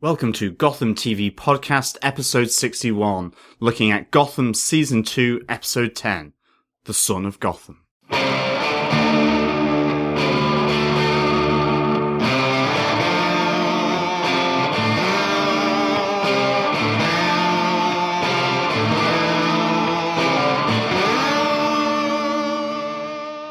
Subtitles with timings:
[0.00, 6.34] Welcome to Gotham TV Podcast, episode 61, looking at Gotham Season 2, episode 10,
[6.84, 7.82] The Son of Gotham.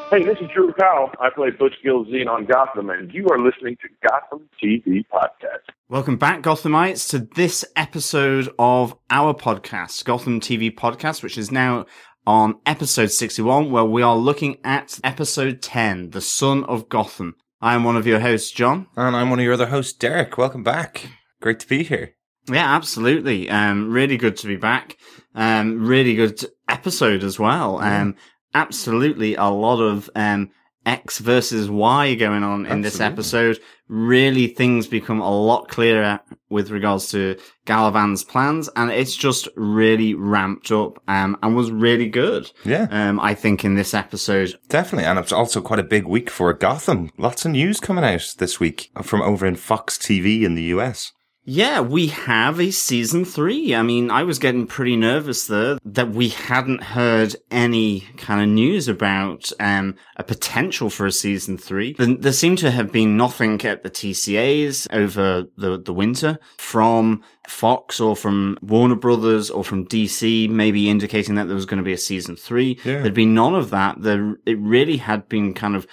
[0.09, 1.11] Hey, this is Drew Powell.
[1.19, 5.69] I play Butch Gilzean on Gotham, and you are listening to Gotham TV Podcast.
[5.89, 11.85] Welcome back, Gothamites, to this episode of our podcast, Gotham TV Podcast, which is now
[12.25, 17.35] on episode 61, where we are looking at episode 10, The Son of Gotham.
[17.59, 18.87] I am one of your hosts, John.
[18.95, 20.37] And I'm one of your other hosts, Derek.
[20.37, 21.05] Welcome back.
[21.41, 22.13] Great to be here.
[22.49, 23.49] Yeah, absolutely.
[23.49, 24.95] Um, really good to be back.
[25.35, 27.79] Um, really good episode as well.
[27.79, 28.15] Um,
[28.57, 30.49] absolutely a lot of um,
[30.85, 33.59] X versus Y going on in this episode.
[33.87, 40.13] Really, things become a lot clearer with regards to Galavan's plans, and it's just really
[40.13, 42.51] ramped up um, and was really good.
[42.65, 45.05] Yeah, Um, I think in this episode, definitely.
[45.05, 47.11] And it's also quite a big week for Gotham.
[47.17, 51.13] Lots of news coming out this week from over in Fox TV in the US.
[51.49, 53.73] Yeah, we have a season three.
[53.73, 58.49] I mean, I was getting pretty nervous there that we hadn't heard any kind of
[58.49, 61.95] news about um, a potential for a season three.
[61.97, 68.01] There, seemed to have been nothing at the TCAs over the, the winter from Fox
[68.01, 71.93] or from Warner Brothers or from DC, maybe indicating that there was going to be
[71.93, 72.77] a season three.
[72.83, 73.03] Yeah.
[73.03, 74.01] There'd been none of that.
[74.01, 75.87] There, it really had been kind of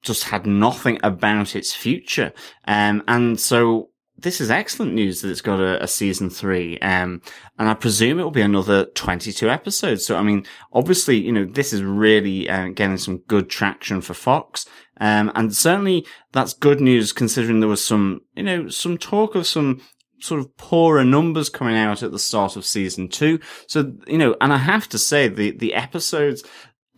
[0.00, 2.32] just had nothing about its future.
[2.66, 6.78] Um, and so this is excellent news that it's got a, a season three.
[6.78, 7.20] Um,
[7.58, 10.06] and I presume it will be another 22 episodes.
[10.06, 14.14] So, I mean, obviously, you know, this is really uh, getting some good traction for
[14.14, 14.66] Fox.
[14.98, 19.46] Um, and certainly that's good news considering there was some, you know, some talk of
[19.46, 19.82] some
[20.20, 23.38] sort of poorer numbers coming out at the start of season two.
[23.66, 26.42] So, you know, and I have to say the, the episodes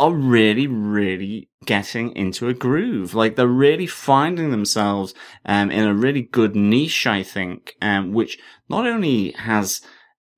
[0.00, 3.14] are really, really getting into a groove.
[3.14, 5.14] Like they're really finding themselves
[5.44, 8.38] um, in a really good niche, I think, um, which
[8.68, 9.80] not only has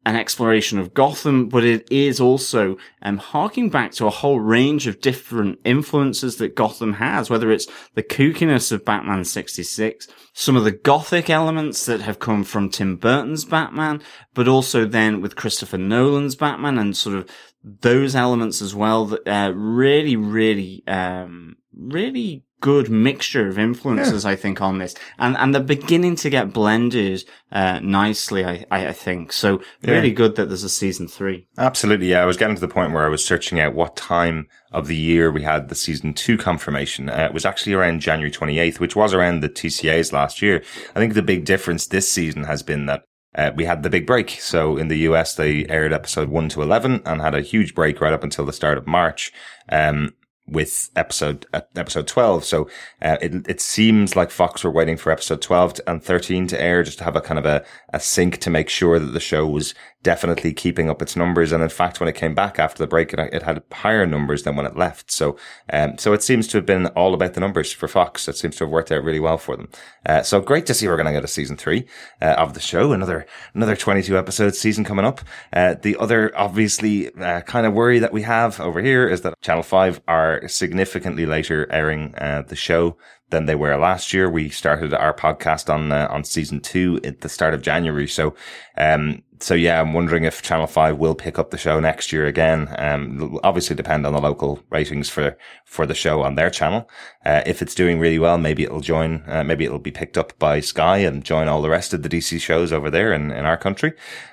[0.06, 4.86] an exploration of Gotham, but it is also um, harking back to a whole range
[4.86, 10.64] of different influences that Gotham has, whether it's the kookiness of Batman 66, some of
[10.64, 15.78] the gothic elements that have come from Tim Burton's Batman, but also then with Christopher
[15.78, 17.28] Nolan's Batman and sort of
[17.62, 24.36] those elements as well that uh, really, really, um, really good mixture of influences, I
[24.36, 24.94] think, on this.
[25.18, 29.32] And, and they're beginning to get blended, uh, nicely, I, I, I think.
[29.32, 30.14] So really Yeah.
[30.14, 31.46] good that there's a season three.
[31.56, 32.22] Absolutely, yeah.
[32.22, 34.96] I was getting to the point where I was searching out what time of the
[34.96, 37.08] year we had the season two confirmation.
[37.08, 40.62] Uh, it was actually around January 28th, which was around the TCAs last year.
[40.94, 43.04] I think the big difference this season has been that
[43.34, 44.30] uh, we had the big break.
[44.40, 48.00] So in the US, they aired episode 1 to 11 and had a huge break
[48.00, 49.32] right up until the start of March.
[49.68, 50.14] Um,
[50.50, 52.68] with episode uh, episode 12 so
[53.02, 56.60] uh, it it seems like Fox were waiting for episode 12 to- and 13 to
[56.60, 59.20] air just to have a kind of a, a sync to make sure that the
[59.20, 61.52] show was definitely keeping up its numbers.
[61.52, 64.42] And in fact when it came back after the break it, it had higher numbers
[64.42, 65.10] than when it left.
[65.12, 65.36] So
[65.72, 68.26] um so it seems to have been all about the numbers for Fox.
[68.28, 69.68] It seems to have worked out really well for them.
[70.06, 71.86] Uh, so great to see we're going to get a season 3
[72.22, 72.92] uh, of the show.
[72.92, 75.20] Another another 22 episode season coming up.
[75.52, 79.40] Uh, the other obviously uh, kind of worry that we have over here is that
[79.42, 82.96] Channel 5 are significantly later airing uh, the show
[83.30, 84.28] than they were last year.
[84.28, 88.08] We started our podcast on uh, on season two at the start of January.
[88.08, 88.34] So,
[88.76, 92.26] um, so yeah, I'm wondering if Channel Five will pick up the show next year
[92.26, 92.74] again.
[92.78, 96.88] Um, obviously depend on the local ratings for for the show on their channel.
[97.24, 99.24] Uh, if it's doing really well, maybe it'll join.
[99.26, 102.08] Uh, maybe it'll be picked up by Sky and join all the rest of the
[102.08, 103.92] DC shows over there in, in our country.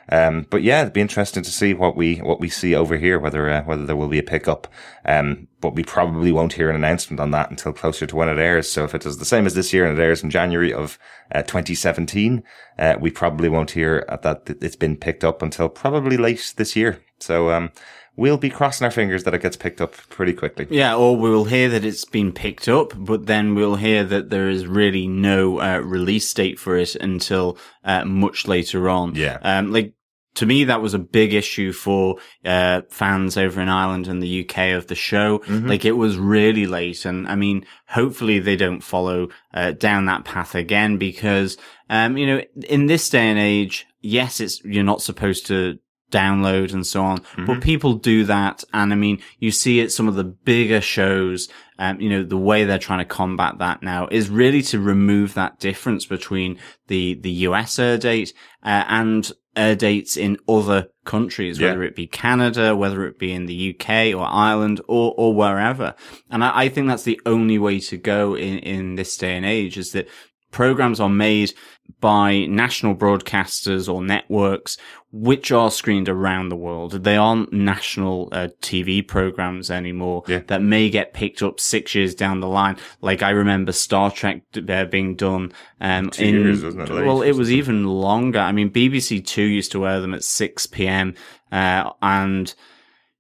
[0.10, 3.20] Um, but yeah, it'd be interesting to see what we what we see over here.
[3.20, 4.68] Whether uh, whether there will be a pickup.
[5.06, 8.38] Um, but we probably won't hear an announcement on that until closer to when it
[8.38, 8.70] airs.
[8.70, 11.00] So if it is the same as this year and it airs in January of
[11.34, 12.44] uh, 2017,
[12.78, 17.04] uh, we probably won't hear that it's been picked up until probably late this year.
[17.20, 17.72] So um,
[18.16, 20.68] we'll be crossing our fingers that it gets picked up pretty quickly.
[20.70, 24.50] Yeah, or we'll hear that it's been picked up, but then we'll hear that there
[24.50, 29.16] is really no uh, release date for it until uh, much later on.
[29.16, 29.40] Yeah.
[29.42, 29.94] Um, like
[30.38, 34.48] to me, that was a big issue for uh, fans over in Ireland and the
[34.48, 35.42] UK of the show.
[35.68, 40.26] Like it was really late, and I mean, hopefully they don't follow uh, down that
[40.26, 41.58] path again because,
[41.90, 45.80] um, you know, in this day and age, yes, it's you're not supposed to
[46.12, 47.22] download and so on.
[47.46, 48.64] But people do that.
[48.74, 51.50] And I mean, you see it, some of the bigger shows,
[51.80, 55.34] um, you know, the way they're trying to combat that now is really to remove
[55.34, 61.60] that difference between the, the US air date, uh, and air dates in other countries,
[61.60, 61.70] Yeah.
[61.70, 65.96] whether it be Canada, whether it be in the UK or Ireland or, or wherever.
[66.30, 69.46] And I, I think that's the only way to go in, in this day and
[69.46, 70.08] age is that
[70.52, 71.54] programs are made
[72.00, 74.78] by national broadcasters or networks
[75.12, 76.92] which are screened around the world.
[77.04, 80.42] They aren't national uh, TV programs anymore Yeah.
[80.48, 82.78] that may get picked up six years down the line.
[83.02, 87.32] Like I remember Star Trek uh, being done um, Two in years, it, well, it
[87.34, 88.40] was even longer.
[88.40, 91.16] I mean, BBC Two used to air them at six p.m.
[91.52, 92.54] Uh, and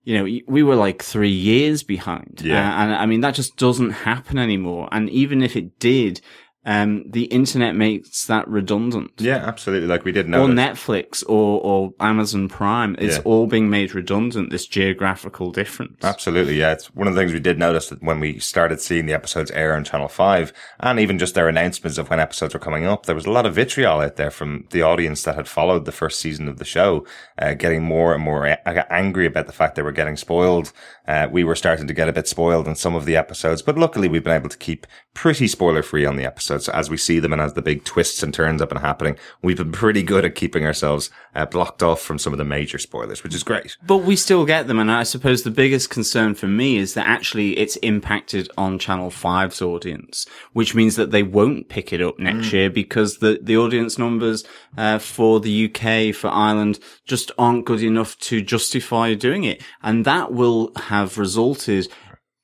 [0.03, 2.41] you know, we were like three years behind.
[2.41, 2.59] Yeah.
[2.65, 4.87] Uh, and I mean, that just doesn't happen anymore.
[4.91, 6.21] And even if it did,
[6.67, 9.11] um, the internet makes that redundant.
[9.17, 9.87] Yeah, absolutely.
[9.87, 10.43] Like we did know.
[10.43, 10.47] Or.
[10.47, 12.95] Netflix or, or Amazon Prime.
[12.99, 13.21] It's Yeah.
[13.23, 15.97] all being made redundant, this geographical difference.
[16.03, 16.73] Absolutely, yeah.
[16.73, 19.49] It's one of the things we did notice that when we started seeing the episodes
[19.51, 23.05] air on Channel 5 and even just their announcements of when episodes were coming up,
[23.05, 25.91] there was a lot of vitriol out there from the audience that had followed the
[25.93, 27.05] first season of the show,
[27.39, 30.73] uh, getting more and more a- angry about the fact they were getting spoiled.
[31.07, 33.77] Uh, we were starting to get a bit spoiled in some of the episodes, but
[33.77, 36.56] luckily we've been able to keep pretty spoiler free on the episodes.
[36.63, 39.17] So as we see them and as the big twists and turns have been happening,
[39.41, 42.77] we've been pretty good at keeping ourselves uh, blocked off from some of the major
[42.77, 43.77] spoilers, which is great.
[43.85, 47.07] But we still get them, and I suppose the biggest concern for me is that
[47.07, 52.19] actually it's impacted on Channel 5's audience, which means that they won't pick it up
[52.19, 54.43] next year because the, the audience numbers
[54.77, 59.63] uh, for the UK, for Ireland, just aren't good enough to justify doing it.
[59.81, 61.87] And that will have resulted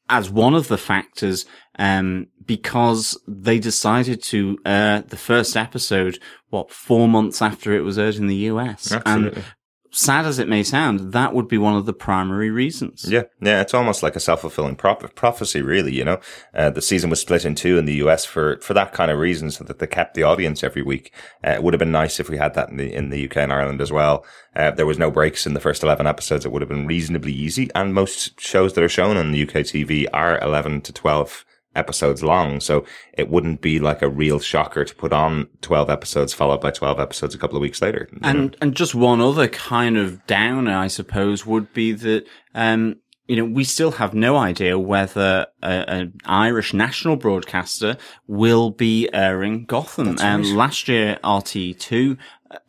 [0.10, 1.45] as one of the factors
[1.80, 7.98] um, because they decided to air the first episode, what, four months after it was
[7.98, 8.92] aired in the US.
[8.92, 9.38] Absolutely.
[9.38, 9.46] And
[9.94, 13.06] sad as it may sound, that would be one of the primary reasons.
[13.08, 15.94] Yeah, yeah, it's almost like a self fulfilling prop- prophecy, really.
[15.94, 16.20] You know,
[16.54, 19.20] uh, the season was split in two in the US for for that kind of
[19.20, 21.14] reason, so that they kept the audience every week.
[21.46, 23.38] Uh, it would have been nice if we had that in the in the UK
[23.38, 24.25] and Ireland as well.
[24.56, 27.31] Uh, there was no breaks in the first eleven episodes; it would have been reasonably
[27.31, 27.70] easy.
[27.75, 32.24] And most shows that are shown on the UK TV are eleven to twelve episodes
[32.24, 32.60] long.
[32.60, 36.72] So it wouldn't be like a real shocker to put on 12 episodes followed by
[36.72, 38.10] 12 episodes a couple of weeks later.
[38.22, 38.58] And, know?
[38.62, 42.98] and just one other kind of downer, I suppose, would be that, um,
[43.28, 47.98] you know, we still have no idea whether an Irish national broadcaster
[48.28, 50.18] will be airing Gotham.
[50.22, 50.56] And right.
[50.56, 52.18] last year, RTÉ2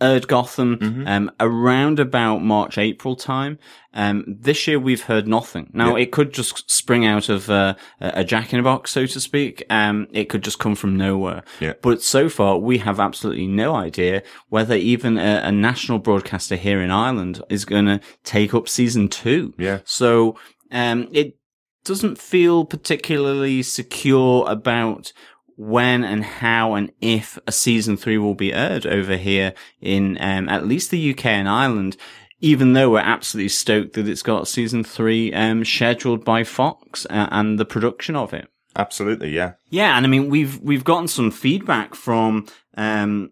[0.00, 1.06] Erd Gotham mm-hmm.
[1.06, 3.58] um, around about March, April time.
[3.92, 5.70] Um, this year we've heard nothing.
[5.72, 9.20] Now it could just spring out of uh, a jack in a box, so to
[9.20, 9.64] speak.
[9.70, 11.44] Um, it could just come from nowhere.
[11.80, 16.82] But so far we have absolutely no idea whether even a, a national broadcaster here
[16.82, 19.54] in Ireland is going to take up season two.
[19.58, 19.80] Yeah.
[19.84, 20.36] So
[20.72, 21.38] um, it
[21.84, 25.12] doesn't feel particularly secure about
[25.56, 30.48] when and how and if a season three will be aired over here in um,
[30.48, 31.96] at least the UK and Ireland.
[32.40, 37.28] Even though we're absolutely stoked that it's got season three um, scheduled by Fox uh,
[37.30, 38.48] and the production of it.
[38.76, 39.52] Absolutely, yeah.
[39.70, 42.46] Yeah, and I mean we've we've gotten some feedback from
[42.76, 43.30] um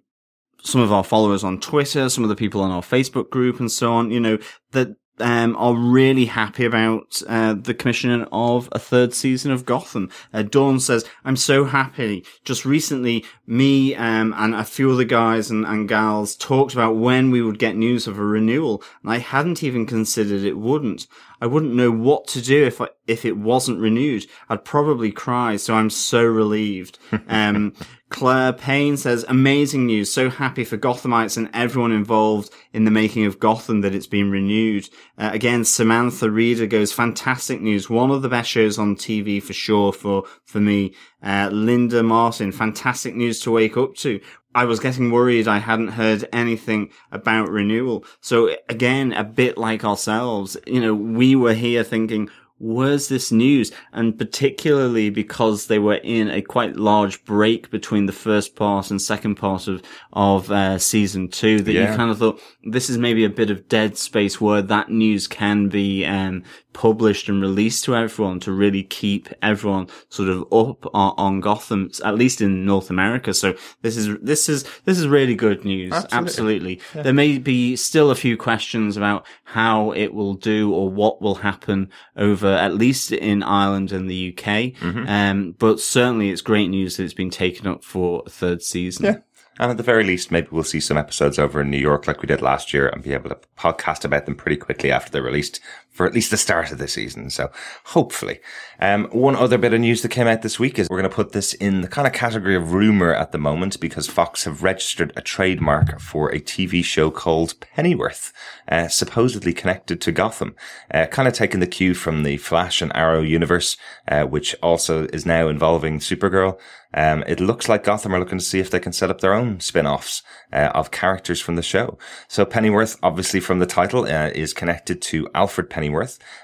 [0.62, 3.70] some of our followers on Twitter, some of the people on our Facebook group and
[3.70, 4.38] so on, you know,
[4.70, 10.10] that um, are really happy about uh, the commissioning of a third season of Gotham.
[10.32, 12.24] Uh, Dawn says, I'm so happy.
[12.44, 17.30] Just recently, me um, and a few other guys and, and gals talked about when
[17.30, 21.06] we would get news of a renewal, and I hadn't even considered it wouldn't.
[21.40, 24.26] I wouldn't know what to do if I, if it wasn't renewed.
[24.48, 26.98] I'd probably cry, so I'm so relieved.
[27.28, 27.72] Um,
[28.12, 30.12] Claire Payne says, amazing news.
[30.12, 34.30] So happy for Gothamites and everyone involved in the making of Gotham that it's been
[34.30, 34.88] renewed.
[35.16, 37.88] Uh, again, Samantha Reeder goes, fantastic news.
[37.88, 40.94] One of the best shows on TV for sure for, for me.
[41.22, 44.20] Uh, Linda Martin, fantastic news to wake up to.
[44.54, 48.04] I was getting worried I hadn't heard anything about renewal.
[48.20, 52.28] So again, a bit like ourselves, you know, we were here thinking,
[52.62, 53.72] where's this news?
[53.92, 59.02] And particularly because they were in a quite large break between the first part and
[59.02, 61.90] second part of, of, uh, season two that Yeah.
[61.90, 65.26] you kind of thought this is maybe a bit of dead space where that news
[65.26, 70.86] can be, um, published and released to everyone to really keep everyone sort of up
[70.94, 73.34] on, on Gotham, at least in North America.
[73.34, 75.92] So this is, this is, this is really good news.
[75.92, 76.52] Absolutely.
[76.82, 77.02] Absolutely.
[77.02, 81.36] There may be still a few questions about how it will do or what will
[81.36, 84.44] happen over at least in Ireland and the UK.
[84.44, 85.08] Mm-hmm.
[85.08, 89.04] Um, but certainly it's great news that it's been taken up for a third season.
[89.06, 89.16] Yeah.
[89.58, 92.22] And at the very least, maybe we'll see some episodes over in New York like
[92.22, 95.22] we did last year and be able to podcast about them pretty quickly after they're
[95.22, 95.60] released
[95.92, 97.30] for at least the start of the season.
[97.30, 97.50] So
[97.84, 98.40] hopefully.
[98.80, 101.14] Um, one other bit of news that came out this week is we're going to
[101.14, 104.62] put this in the kind of category of rumor at the moment because Fox have
[104.62, 108.32] registered a trademark for a TV show called Pennyworth,
[108.68, 110.56] uh, supposedly connected to Gotham,
[110.92, 113.76] uh, kind of taking the cue from the Flash and Arrow universe,
[114.08, 116.58] uh, which also is now involving Supergirl.
[116.94, 119.32] Um, it looks like Gotham are looking to see if they can set up their
[119.32, 120.22] own spin-offs
[120.52, 121.98] uh, of characters from the show.
[122.28, 125.81] So Pennyworth, obviously from the title, uh, is connected to Alfred Pennyworth.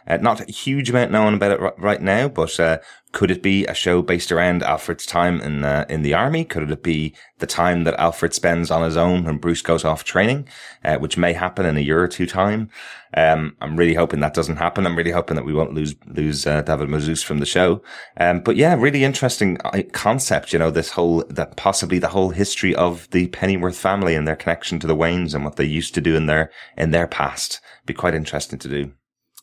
[0.06, 2.78] Uh, not a huge amount known about it r- right now, but uh,
[3.12, 6.44] could it be a show based around Alfred's time in uh, in the army?
[6.44, 10.04] Could it be the time that Alfred spends on his own when Bruce goes off
[10.04, 10.46] training,
[10.84, 12.68] uh, which may happen in a year or two time?
[13.16, 14.86] Um, I'm really hoping that doesn't happen.
[14.86, 17.82] I'm really hoping that we won't lose lose uh, David Mazouz from the show.
[18.18, 20.52] Um, but yeah, really interesting uh, concept.
[20.52, 24.36] You know, this whole that possibly the whole history of the Pennyworth family and their
[24.36, 27.60] connection to the Waynes and what they used to do in their in their past.
[27.86, 28.92] Be quite interesting to do.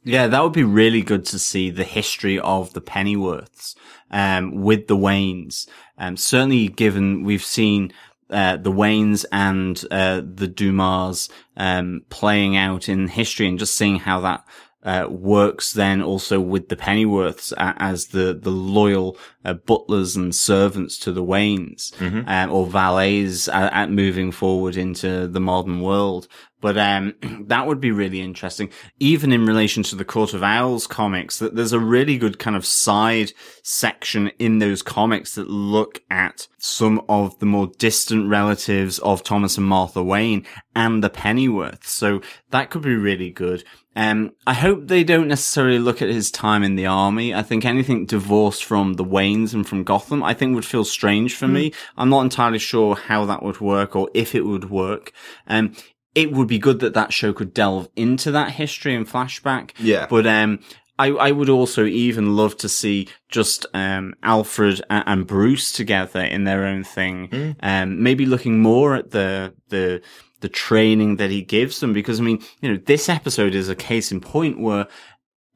[0.08, 3.76] Yeah, that would be really good to see the history of the Pennyworths
[4.12, 5.68] um, with the Waynes.
[5.98, 7.92] Um, certainly, given we've seen
[8.30, 13.96] uh, the Waynes and uh, the Dumas um, playing out in history, and just seeing
[13.96, 14.46] how that
[14.86, 20.98] uh, works then also with the Pennyworths as the the loyal uh, butlers and servants
[21.00, 22.27] to the Waynes mm-hmm.
[22.27, 26.27] um, or valets at, at, moving forward into the modern world.
[26.62, 27.13] But um,
[27.48, 28.70] that would be really interesting.
[29.00, 32.56] Even in relation to the Court of Owls comics, that there's a really good kind
[32.56, 39.00] of side section in those comics that look at some of the more distant relatives
[39.00, 41.88] of Thomas and Martha Wayne and the Pennyworth.
[41.88, 43.63] So that could be really good.
[43.96, 47.34] Um, I hope they don't necessarily look at his time in the army.
[47.34, 51.36] I think anything divorced from the Waynes and from Gotham, I think would feel strange
[51.36, 51.54] for mm.
[51.54, 51.74] me.
[51.98, 55.14] I'm not entirely sure how that would work or if it would work.
[55.48, 55.75] Um,
[56.14, 59.72] it would be good that that show could delve into that history and flashback.
[59.80, 60.08] Yeah.
[60.10, 60.60] But, um,
[60.98, 66.46] I, I would also even love to see just um, Alfred and, Bruce together in
[66.46, 67.28] their own thing.
[67.28, 67.56] Mm.
[67.62, 70.02] Um, maybe looking more at the the
[70.46, 73.74] the training that he gives them because I mean, you know, this episode is a
[73.74, 74.88] case in point where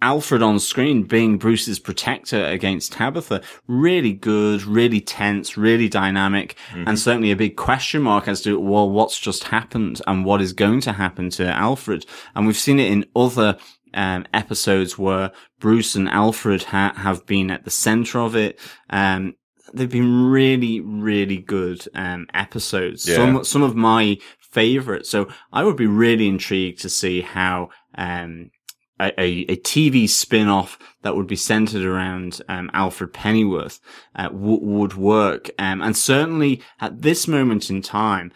[0.01, 6.85] Alfred on screen being Bruce's protector against Tabitha, really good, really tense, really dynamic, mm-hmm.
[6.87, 10.53] and certainly a big question mark as to, well, what's just happened and what is
[10.53, 12.07] going to happen to Alfred.
[12.33, 13.57] And we've seen it in other
[13.93, 18.59] um, episodes where Bruce and Alfred ha- have been at the center of it.
[18.89, 19.35] Um,
[19.73, 23.07] they've been really, really good um, episodes.
[23.07, 23.15] Yeah.
[23.15, 24.17] Some some of my
[24.51, 25.09] favorites.
[25.09, 28.51] So I would be really intrigued to see how um,
[28.99, 29.13] a,
[29.51, 33.79] a, TV spin-off that would be centered around um, Alfred Pennyworth
[34.15, 35.49] uh, w- would work.
[35.57, 38.31] Um, and certainly at this moment in time,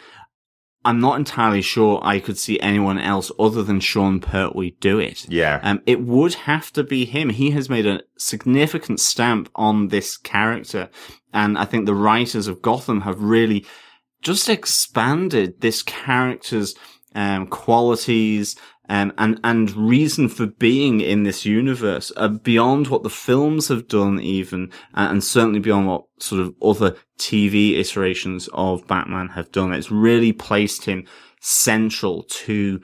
[0.85, 5.27] I'm not entirely sure I could see anyone else other than Sean Pertwee do it.
[5.29, 5.59] Yeah.
[5.63, 7.29] Um, it would have to be him.
[7.29, 10.89] He has made a significant stamp on this character.
[11.33, 13.65] And I think the writers of Gotham have really
[14.23, 16.75] just expanded this character's
[17.15, 18.55] um, qualities
[18.89, 23.87] um, and and reason for being in this universe uh, beyond what the films have
[23.87, 29.71] done, even and certainly beyond what sort of other TV iterations of Batman have done.
[29.71, 31.05] It's really placed him
[31.39, 32.81] central to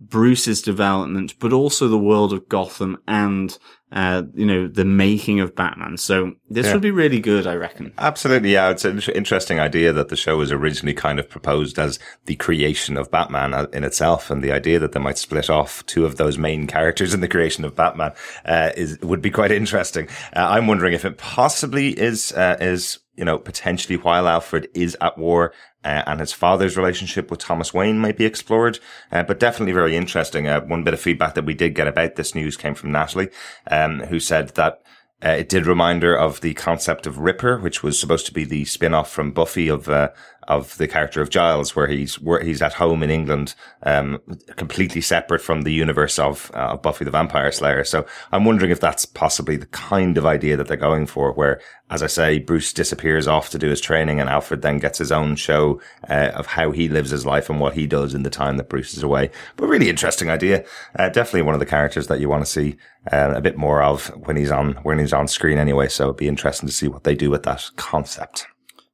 [0.00, 3.56] Bruce's development, but also the world of Gotham and
[3.94, 5.96] uh, you know, the making of Batman.
[5.96, 6.72] So this yeah.
[6.72, 7.92] would be really good, I reckon.
[7.96, 8.52] Absolutely.
[8.52, 8.70] Yeah.
[8.70, 12.96] It's an interesting idea that the show was originally kind of proposed as the creation
[12.96, 14.30] of Batman uh, in itself.
[14.30, 17.28] And the idea that they might split off two of those main characters in the
[17.28, 18.12] creation of Batman,
[18.44, 20.08] uh, is, would be quite interesting.
[20.34, 24.96] Uh, I'm wondering if it possibly is, uh, is, you know, potentially while Alfred is
[25.00, 25.52] at war
[25.84, 28.78] uh, and his father's relationship with Thomas Wayne might be explored,
[29.12, 30.46] uh, but definitely very interesting.
[30.46, 33.30] Uh, one bit of feedback that we did get about this news came from Natalie,
[33.70, 34.82] um, who said that
[35.24, 38.44] uh, it did remind her of the concept of Ripper, which was supposed to be
[38.44, 40.10] the spin-off from Buffy of uh,
[40.48, 44.20] of the character of Giles, where he's where he's at home in England, um,
[44.56, 47.84] completely separate from the universe of, uh, Buffy the Vampire Slayer.
[47.84, 51.60] So I'm wondering if that's possibly the kind of idea that they're going for, where,
[51.90, 55.12] as I say, Bruce disappears off to do his training, and Alfred then gets his
[55.12, 58.30] own show uh, of how he lives his life and what he does in the
[58.30, 59.30] time that Bruce is away.
[59.56, 60.64] But really interesting idea.
[60.98, 62.76] Uh, definitely one of the characters that you want to see
[63.12, 65.88] uh, a bit more of when he's on when he's on screen anyway.
[65.88, 68.46] So it'd be interesting to see what they do with that concept.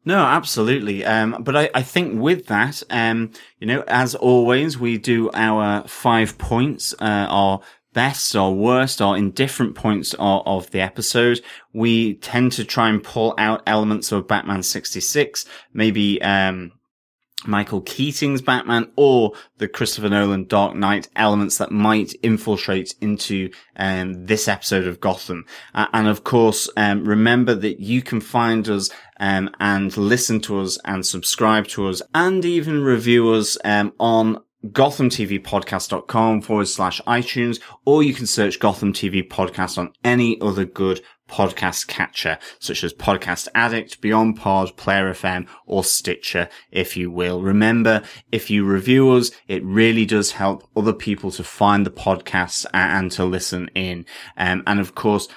[0.04, 1.04] No, absolutely.
[1.04, 5.87] Um, but I, I think with that, um, you know, as always, we do our
[5.87, 7.61] five points, uh, our
[7.92, 11.40] best or worst or indifferent points of, of, the episode.
[11.73, 16.73] We tend to try and pull out elements of Batman 66, maybe, um,
[17.47, 24.26] Michael Keaton's Batman or the Christopher Nolan Dark Knight elements that might infiltrate into um,
[24.26, 25.47] this episode of Gotham.
[25.75, 30.61] Uh, and of course, um, remember that you can find us um, and listen to
[30.61, 37.61] us and subscribe to us and even review us um, on gothamtvpodcast.com forward slash iTunes,
[37.85, 41.00] or you can search Gotham TV Podcast on any other good
[41.31, 47.41] podcast catcher, such as Podcast Addict, Beyond Pod, Player FM, or Stitcher, if you will.
[47.41, 52.67] Remember, if you review us, it really does help other people to find the podcast
[52.75, 54.05] and to listen in.
[54.37, 55.29] Um, and of course,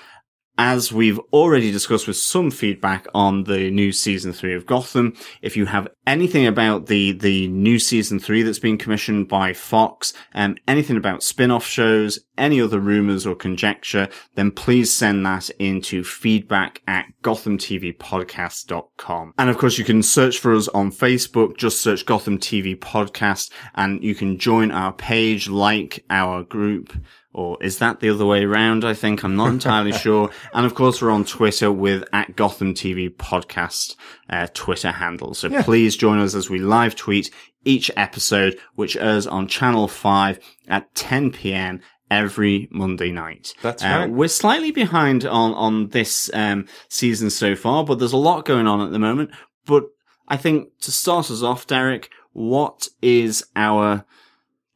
[0.58, 5.56] as we've already discussed with some feedback on the new season three of Gotham, if
[5.58, 10.54] you have anything about the, the new season three that's been commissioned by Fox, and
[10.54, 16.04] um, anything about spin-off shows, any other rumors or conjecture, then please send that into
[16.04, 19.34] feedback at gothamtvpodcast.com.
[19.38, 23.52] And of course, you can search for us on Facebook, just search Gotham TV Podcast,
[23.76, 26.94] and you can join our page, like our group,
[27.34, 28.86] or is that the other way around?
[28.86, 30.30] I think I'm not entirely sure.
[30.54, 33.96] And of course, we're on Twitter with at Gotham TV podcast
[34.30, 35.34] uh, Twitter handle.
[35.34, 35.64] So yeah.
[35.64, 37.32] please join us as we live tweet
[37.66, 41.82] each episode, which airs on Channel Five at 10 p.m.
[42.12, 43.56] Every Monday night.
[43.64, 44.10] That's uh, right.
[44.10, 48.68] We're slightly behind on on this um, season so far, but there's a lot going
[48.68, 49.32] on at the moment.
[49.66, 49.86] But
[50.28, 54.06] I think to start us off, Derek, what is our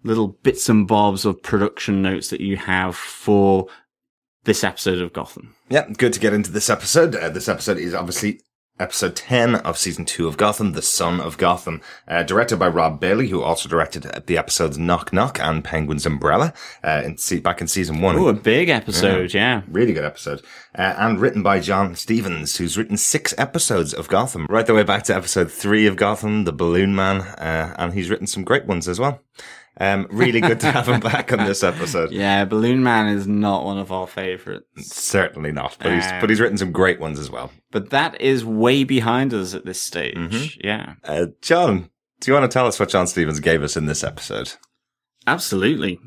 [0.07, 3.67] little bits and bobs of production notes that you have for
[4.45, 5.55] this episode of Gotham.
[5.69, 7.15] Yeah, good to get into this episode.
[7.15, 8.41] Uh, this episode is obviously
[8.79, 12.99] episode 10 of season 2 of Gotham, The Son of Gotham, uh, directed by Rob
[12.99, 17.67] Bailey, who also directed the episodes Knock Knock and Penguin's Umbrella, uh, in, back in
[17.67, 18.15] season 1.
[18.15, 19.57] Oh, a big episode, yeah.
[19.57, 19.61] yeah.
[19.67, 20.41] Really good episode.
[20.77, 24.83] Uh, and written by John Stephens, who's written six episodes of Gotham, right the way
[24.83, 28.65] back to episode 3 of Gotham, The Balloon Man, uh, and he's written some great
[28.65, 29.21] ones as well.
[29.79, 32.11] Um, really good to have him back on this episode.
[32.17, 34.65] Yeah, Balloon Man is not one of our favorites.
[34.95, 37.51] Certainly not, but he's um, but he's written some great ones as well.
[37.71, 40.15] But that is way behind us at this stage.
[40.15, 40.59] Mm-hmm.
[40.63, 43.85] Yeah, uh, John, do you want to tell us what John Stephens gave us in
[43.85, 44.53] this episode?
[45.27, 45.99] Absolutely,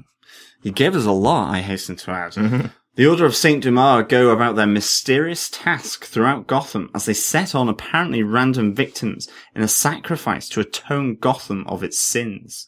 [0.62, 1.54] he gave us a lot.
[1.54, 2.32] I hasten to add.
[2.32, 2.66] Mm-hmm.
[2.96, 7.54] The Order of Saint Dumas go about their mysterious task throughout Gotham as they set
[7.54, 12.66] on apparently random victims in a sacrifice to atone Gotham of its sins.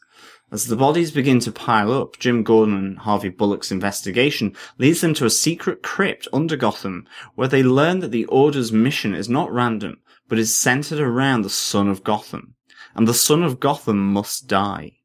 [0.52, 5.14] As the bodies begin to pile up, Jim Gordon and Harvey Bullock's investigation leads them
[5.14, 9.50] to a secret crypt under Gotham, where they learn that the Order's mission is not
[9.50, 12.54] random, but is centered around the Son of Gotham.
[12.94, 14.98] And the Son of Gotham must die.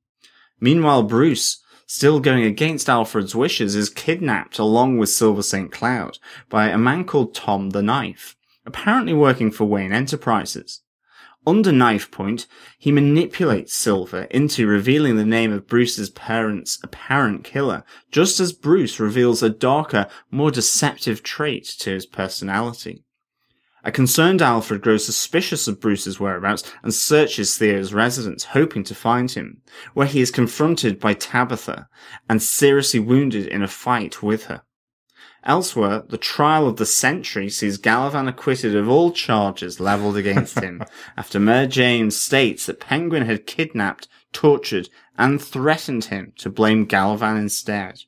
[0.59, 5.71] Meanwhile, Bruce, still going against Alfred's wishes, is kidnapped along with Silver St.
[5.71, 10.81] Cloud by a man called Tom the Knife, apparently working for Wayne Enterprises.
[11.47, 12.45] Under knife point,
[12.77, 18.99] he manipulates Silver into revealing the name of Bruce's parents' apparent killer, just as Bruce
[18.99, 23.05] reveals a darker, more deceptive trait to his personality.
[23.85, 29.31] A concerned Alfred grows suspicious of Bruce's whereabouts and searches Theo's residence, hoping to find
[29.31, 29.61] him,
[29.93, 31.87] where he is confronted by Tabitha
[32.27, 34.63] and seriously wounded in a fight with her.
[35.43, 40.83] Elsewhere, the trial of the century sees Galavan acquitted of all charges leveled against him
[41.17, 47.37] after Mayor James states that Penguin had kidnapped, tortured, and threatened him to blame Galavan
[47.37, 48.01] instead.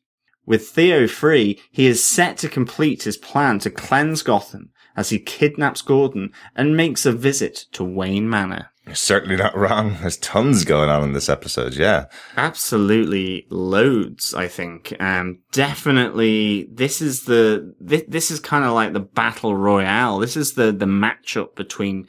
[0.46, 5.20] With Theo free, he is set to complete his plan to cleanse Gotham as he
[5.20, 8.72] kidnaps Gordon and makes a visit to Wayne Manor.
[8.90, 9.98] You're certainly not wrong.
[10.02, 11.76] There's tons going on in this episode.
[11.76, 12.08] Yeah.
[12.36, 14.96] Absolutely loads, I think.
[15.00, 20.18] Um, definitely this is the, this, this is kind of like the battle royale.
[20.18, 22.08] This is the, the matchup between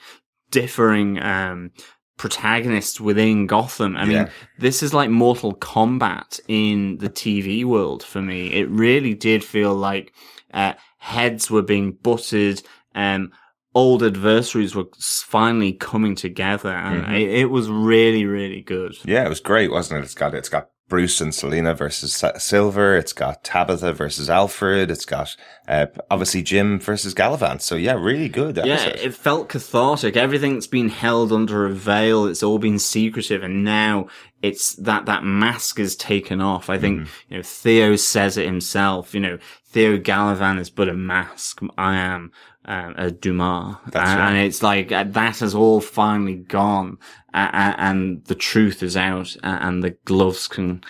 [0.50, 1.72] differing, um,
[2.16, 3.96] protagonists within Gotham.
[3.96, 8.52] I mean, this is like Mortal Kombat in the TV world for me.
[8.52, 10.12] It really did feel like,
[10.52, 12.62] uh, heads were being butted,
[12.94, 13.32] um,
[13.74, 17.14] old adversaries were finally coming together, and mm-hmm.
[17.14, 18.96] it, it, was really, really good.
[19.04, 20.04] Yeah, it was great, wasn't it?
[20.04, 22.96] It's got it's got Bruce and Selina versus Silver.
[22.96, 24.90] It's got Tabitha versus Alfred.
[24.90, 25.36] It's got
[25.68, 27.60] uh, obviously Jim versus Galavan.
[27.60, 28.58] So yeah, really good.
[28.58, 28.96] Episode.
[28.96, 30.16] Yeah, it felt cathartic.
[30.16, 32.26] Everything's been held under a veil.
[32.26, 34.08] It's all been secretive, and now
[34.42, 36.68] it's that that mask is taken off.
[36.68, 37.32] I think mm-hmm.
[37.32, 39.14] you know Theo says it himself.
[39.14, 41.60] You know, Theo Galavan is but a mask.
[41.78, 42.32] I am
[42.70, 43.76] uh, a Dumas.
[43.88, 44.28] That's and, right.
[44.28, 46.98] and it's like uh, that has all finally gone
[47.34, 50.82] uh, and the truth is out and the gloves can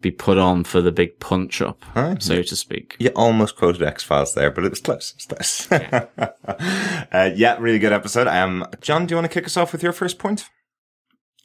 [0.00, 2.22] be put on for the big punch up, right.
[2.22, 2.96] so to speak.
[2.98, 5.12] You almost quoted X Files there, but it was close.
[5.12, 5.68] It was close.
[5.70, 6.06] Yeah.
[7.12, 8.28] uh, yeah, really good episode.
[8.28, 10.48] Um, John, do you want to kick us off with your first point?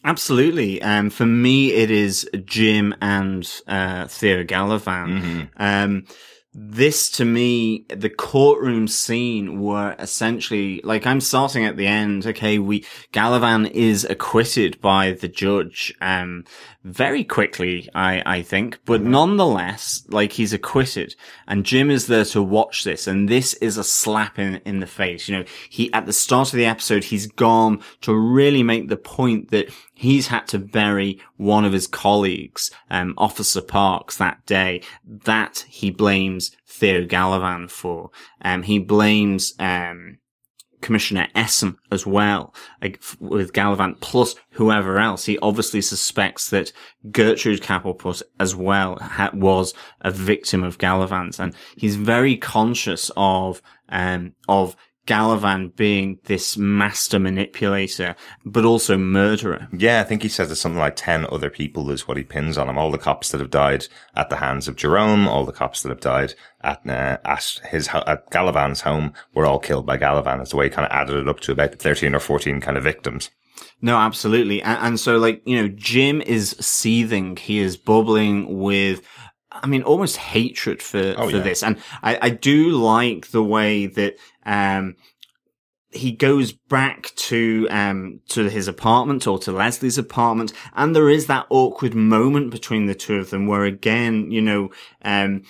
[0.04, 0.82] Absolutely.
[0.82, 5.22] Um, for me, it is Jim and uh, Theo Galavan.
[5.22, 5.42] Mm-hmm.
[5.58, 6.06] Um,
[6.54, 12.26] this to me, the courtroom scene were essentially like I'm starting at the end.
[12.28, 12.82] Okay, we
[13.14, 16.44] Galavan is acquitted by the judge, um,
[16.84, 21.16] very quickly, I, I think, but nonetheless, like he's acquitted
[21.48, 23.06] and Jim is there to watch this.
[23.08, 25.30] And this is a slap in, in the face.
[25.30, 28.98] You know, he, at the start of the episode, he's gone to really make the
[28.98, 34.82] point that he's had to bury one of his colleagues, um, Officer Parks that day.
[35.06, 38.10] That he blames Theo Galavan for.
[38.42, 40.18] Um, he blames, um,
[40.82, 45.26] Commissioner Essen as well, like with Galavan plus whoever else.
[45.26, 46.74] He obviously suspects that
[47.12, 53.62] Gertrude Kapelput as well ha- was a victim of Galavan's, and he's very conscious of
[53.90, 54.76] um of
[55.08, 59.68] Galavan being this master manipulator, but also murderer.
[59.76, 62.58] Yeah, I think he says there's something like 10 other people is what he pins
[62.58, 62.78] on him.
[62.78, 65.90] All the cops that have died at the hands of Jerome, all the cops that
[65.90, 70.38] have died at, uh, at his, at Galavan's home were all killed by Galavan.
[70.38, 72.78] That's the way he kind of added it up to about 13 or 14 kind
[72.78, 73.32] of victims.
[73.82, 74.62] No, absolutely.
[74.62, 77.36] And, and so like, you know, Jim is seething.
[77.38, 79.02] He is bubbling with,
[79.52, 81.44] I mean, almost hatred for, Oh, for yeah.
[81.44, 81.64] this.
[81.64, 84.96] And I, I do like the way that, um,
[85.94, 90.54] he goes back to, um, to his apartment or to Leslie's apartment.
[90.74, 94.70] And there is that awkward moment between the two of them where again, you know,
[95.04, 95.44] um,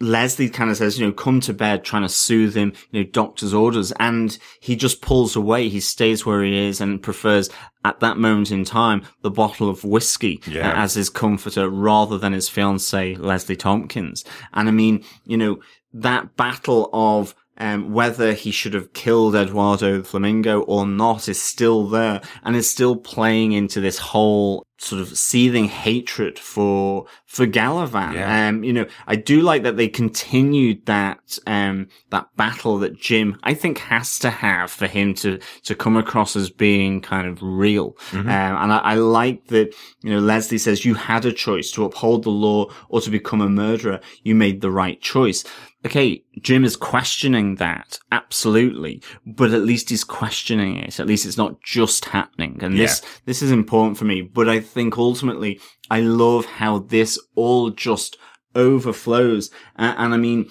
[0.00, 3.08] Leslie kind of says, you know, come to bed, trying to soothe him, you know,
[3.10, 3.92] doctor's orders.
[4.00, 5.68] And he just pulls away.
[5.68, 7.48] He stays where he is and prefers
[7.84, 10.70] at that moment in time, the bottle of whiskey Yeah.
[10.70, 14.24] uh, as his comforter rather than his fiancee, Leslie Tompkins.
[14.52, 15.60] And I mean, you know,
[15.92, 21.86] that battle of, um, whether he should have killed Eduardo Flamingo or not is still
[21.86, 28.14] there and is still playing into this whole sort of seething hatred for, for Galavan.
[28.14, 28.48] Yeah.
[28.48, 33.38] Um, you know, I do like that they continued that, um, that battle that Jim,
[33.42, 37.38] I think has to have for him to, to come across as being kind of
[37.40, 37.96] real.
[38.12, 41.84] Um, and I, I like that, you know, Leslie says you had a choice to
[41.84, 44.00] uphold the law or to become a murderer.
[44.22, 45.44] You made the right choice.
[45.86, 50.98] Okay, Jim is questioning that, absolutely, but at least he's questioning it.
[50.98, 52.58] At least it's not just happening.
[52.62, 57.18] And this, this is important for me, but I think ultimately I love how this
[57.34, 58.16] all just
[58.54, 59.50] overflows.
[59.76, 60.50] A- and I mean,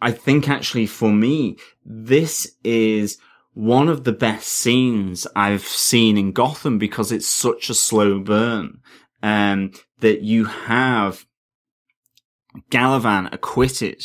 [0.00, 3.18] I think actually for me, this is
[3.54, 8.80] one of the best scenes I've seen in Gotham because it's such a slow burn.
[9.22, 11.24] Um, that you have
[12.70, 14.04] Galavan acquitted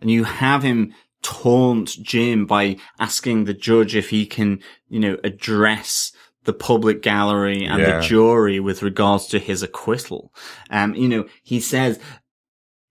[0.00, 5.16] and you have him taunt Jim by asking the judge if he can, you know,
[5.24, 6.12] address
[6.44, 8.00] the public gallery and Yeah.
[8.00, 10.32] the jury with regards to his acquittal.
[10.70, 11.98] Um, you know, he says,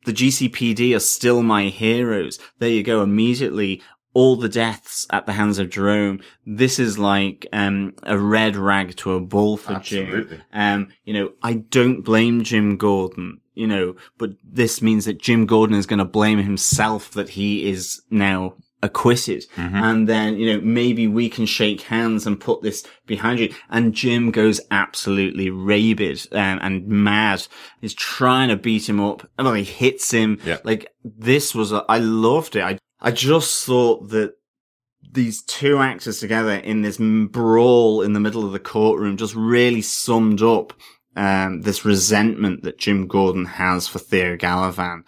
[0.06, 2.38] the GCPD are still my heroes.
[2.60, 3.02] There you go.
[3.02, 3.82] Immediately,
[4.14, 6.20] all the deaths at the hands of Jerome.
[6.46, 10.08] This is like, um, a red rag to a bull for Jim.
[10.54, 15.46] Um, you know, I don't blame Jim Gordon, you know, but this means that Jim
[15.48, 19.46] Gordon is going to blame himself that he is now acquitted.
[19.84, 23.54] And then, you know, maybe we can shake hands and put this behind you.
[23.70, 27.48] And Jim goes absolutely rabid um, and mad.
[27.82, 29.28] He's trying to beat him up.
[29.38, 30.40] And well, he hits him.
[30.46, 30.60] Yeah.
[30.64, 32.64] Like this was, a, I loved it.
[32.64, 34.36] I, I just thought that
[35.12, 39.82] these two actors together in this brawl in the middle of the courtroom just really
[39.82, 40.74] summed up
[41.16, 45.04] um, this resentment that Jim Gordon has for Theo Galavan.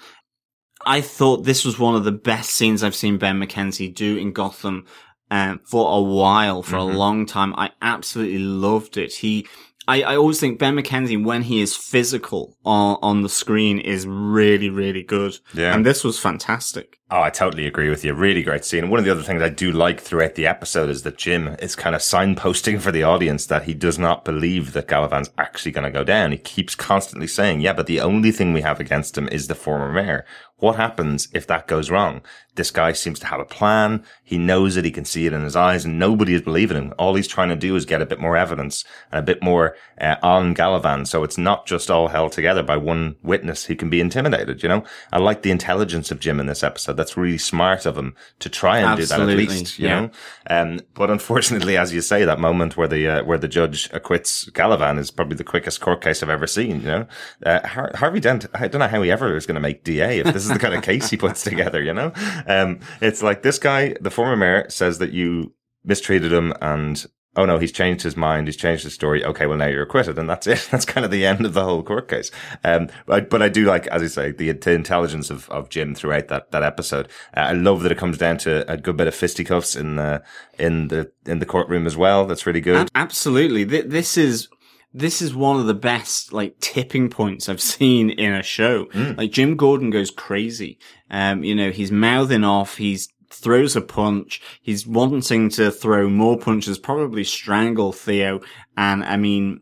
[0.85, 4.31] I thought this was one of the best scenes I've seen Ben McKenzie do in
[4.33, 4.85] Gotham
[5.31, 6.95] um, for a while, for Mm-hmm.
[6.95, 7.53] a long time.
[7.57, 9.13] I absolutely loved it.
[9.15, 9.47] He,
[9.87, 14.05] I, I always think Ben McKenzie, when he is physical on, on the screen, is
[14.07, 15.37] really, really good.
[15.53, 15.73] Yeah.
[15.75, 16.99] And this was fantastic.
[17.11, 18.15] Oh, I totally agree with you.
[18.15, 18.89] Really great scene.
[18.89, 21.75] One of the other things I do like throughout the episode is that Jim is
[21.75, 25.83] kind of signposting for the audience that he does not believe that Galavan's actually going
[25.83, 26.31] to go down.
[26.31, 29.53] He keeps constantly saying, yeah, but the only thing we have against him is the
[29.55, 30.25] former mayor.
[30.65, 32.23] What happens if that goes wrong?
[32.55, 34.03] This guy seems to have a plan.
[34.23, 34.85] He knows it.
[34.85, 36.93] He can see it in his eyes and nobody is believing him.
[36.97, 39.75] All he's trying to do is get a bit more evidence and a bit more
[40.01, 41.05] uh, on Galavan.
[41.05, 44.69] So it's not just all held together by one witness who can be intimidated, you
[44.69, 44.83] know?
[45.11, 46.93] I like the intelligence of Jim in this episode.
[46.93, 49.99] That's really smart of him to try and do that at least, you yeah.
[49.99, 50.11] know?
[50.49, 54.49] Um, but unfortunately, as you say, that moment where the, uh, where the judge acquits
[54.51, 57.07] Galavan is probably the quickest court case I've ever seen, you know?
[57.45, 60.19] Uh, Har- Harvey Dent, I don't know how he ever is going to make DA
[60.19, 62.11] if this is the kind of case he puts together, you know?
[62.47, 67.05] Um, it's like this guy, the former mayor says that you mistreated him and
[67.37, 69.23] oh no, he's changed his mind, he's changed his story.
[69.23, 70.67] Okay, well now you're acquitted, and that's it.
[70.71, 72.31] That's kind of the end of the whole court case.
[72.63, 75.95] Um, but, but I do like, as I say, the, the intelligence of, of Jim
[75.95, 77.07] throughout that that episode.
[77.35, 80.23] Uh, I love that it comes down to a good bit of fisticuffs in the
[80.57, 82.25] in the in the courtroom as well.
[82.25, 82.89] That's really good.
[82.95, 84.47] Absolutely, this is
[84.95, 88.85] this is one of the best like tipping points I've seen in a show.
[88.85, 89.17] Mm.
[89.17, 90.79] Like Jim Gordon goes crazy.
[91.11, 92.77] Um, you know, he's mouthing off.
[92.77, 94.41] He's throws a punch.
[94.61, 98.39] He's wanting to throw more punches, probably strangle Theo.
[98.77, 99.61] And I mean,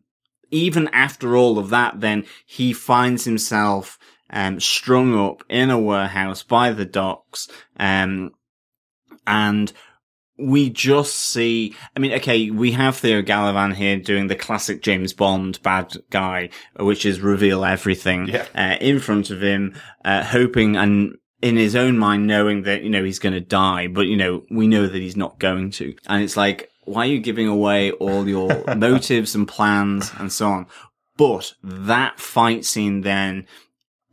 [0.52, 3.98] even after all of that, then he finds himself
[4.30, 7.48] um, strung up in a warehouse by the docks.
[7.78, 8.32] Um,
[9.26, 9.74] and
[10.38, 15.14] we just see, I mean, okay, we have Theo Galavan here doing the classic James
[15.14, 18.46] Bond bad guy, which is reveal everything yeah.
[18.56, 22.90] uh, in front of him, uh, hoping and in his own mind knowing that, you
[22.90, 25.94] know, he's going to die, but, you know, we know that he's not going to.
[26.08, 30.48] And it's like, why are you giving away all your motives and plans and so
[30.48, 30.68] on?
[31.16, 33.46] But that fight scene then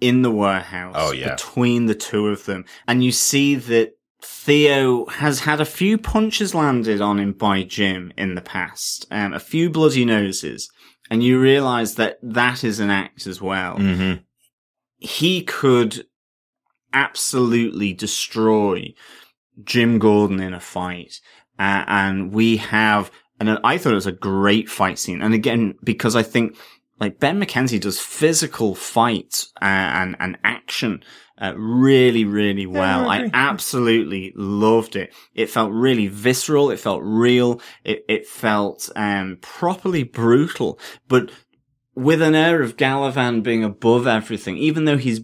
[0.01, 1.35] in the warehouse oh, yeah.
[1.35, 6.55] between the two of them, and you see that Theo has had a few punches
[6.55, 10.71] landed on him by Jim in the past, um, a few bloody noses,
[11.11, 13.77] and you realize that that is an act as well.
[13.77, 14.23] Mm-hmm.
[14.99, 16.07] He could
[16.93, 18.95] absolutely destroy
[19.65, 21.21] Jim Gordon in a fight.
[21.59, 25.23] Uh, and we have, and I thought it was a great fight scene.
[25.23, 26.57] And again, because I think
[26.99, 31.03] like Ben McKenzie does physical fights uh, and, and action
[31.41, 33.09] uh, really, really well.
[33.09, 35.15] I, I, absolutely loved it.
[35.35, 36.71] It felt really visceral.
[36.71, 37.61] It felt real.
[37.85, 41.31] It, it felt um, properly brutal, but
[41.95, 45.23] with an air of Galavan being above everything, even though he's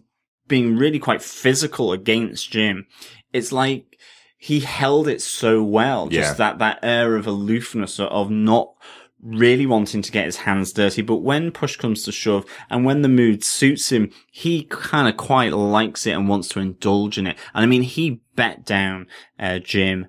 [0.49, 2.87] being really quite physical against Jim.
[3.33, 3.99] It's like
[4.39, 6.09] he held it so well.
[6.09, 6.35] Just yeah.
[6.35, 8.75] that, that air of aloofness of not
[9.27, 11.03] really wanting to get his hands dirty.
[11.03, 15.17] But when push comes to shove and when the mood suits him, he kind of
[15.17, 17.37] quite likes it and wants to indulge in it.
[17.55, 19.07] And I mean, he bet down,
[19.39, 20.07] uh, Jim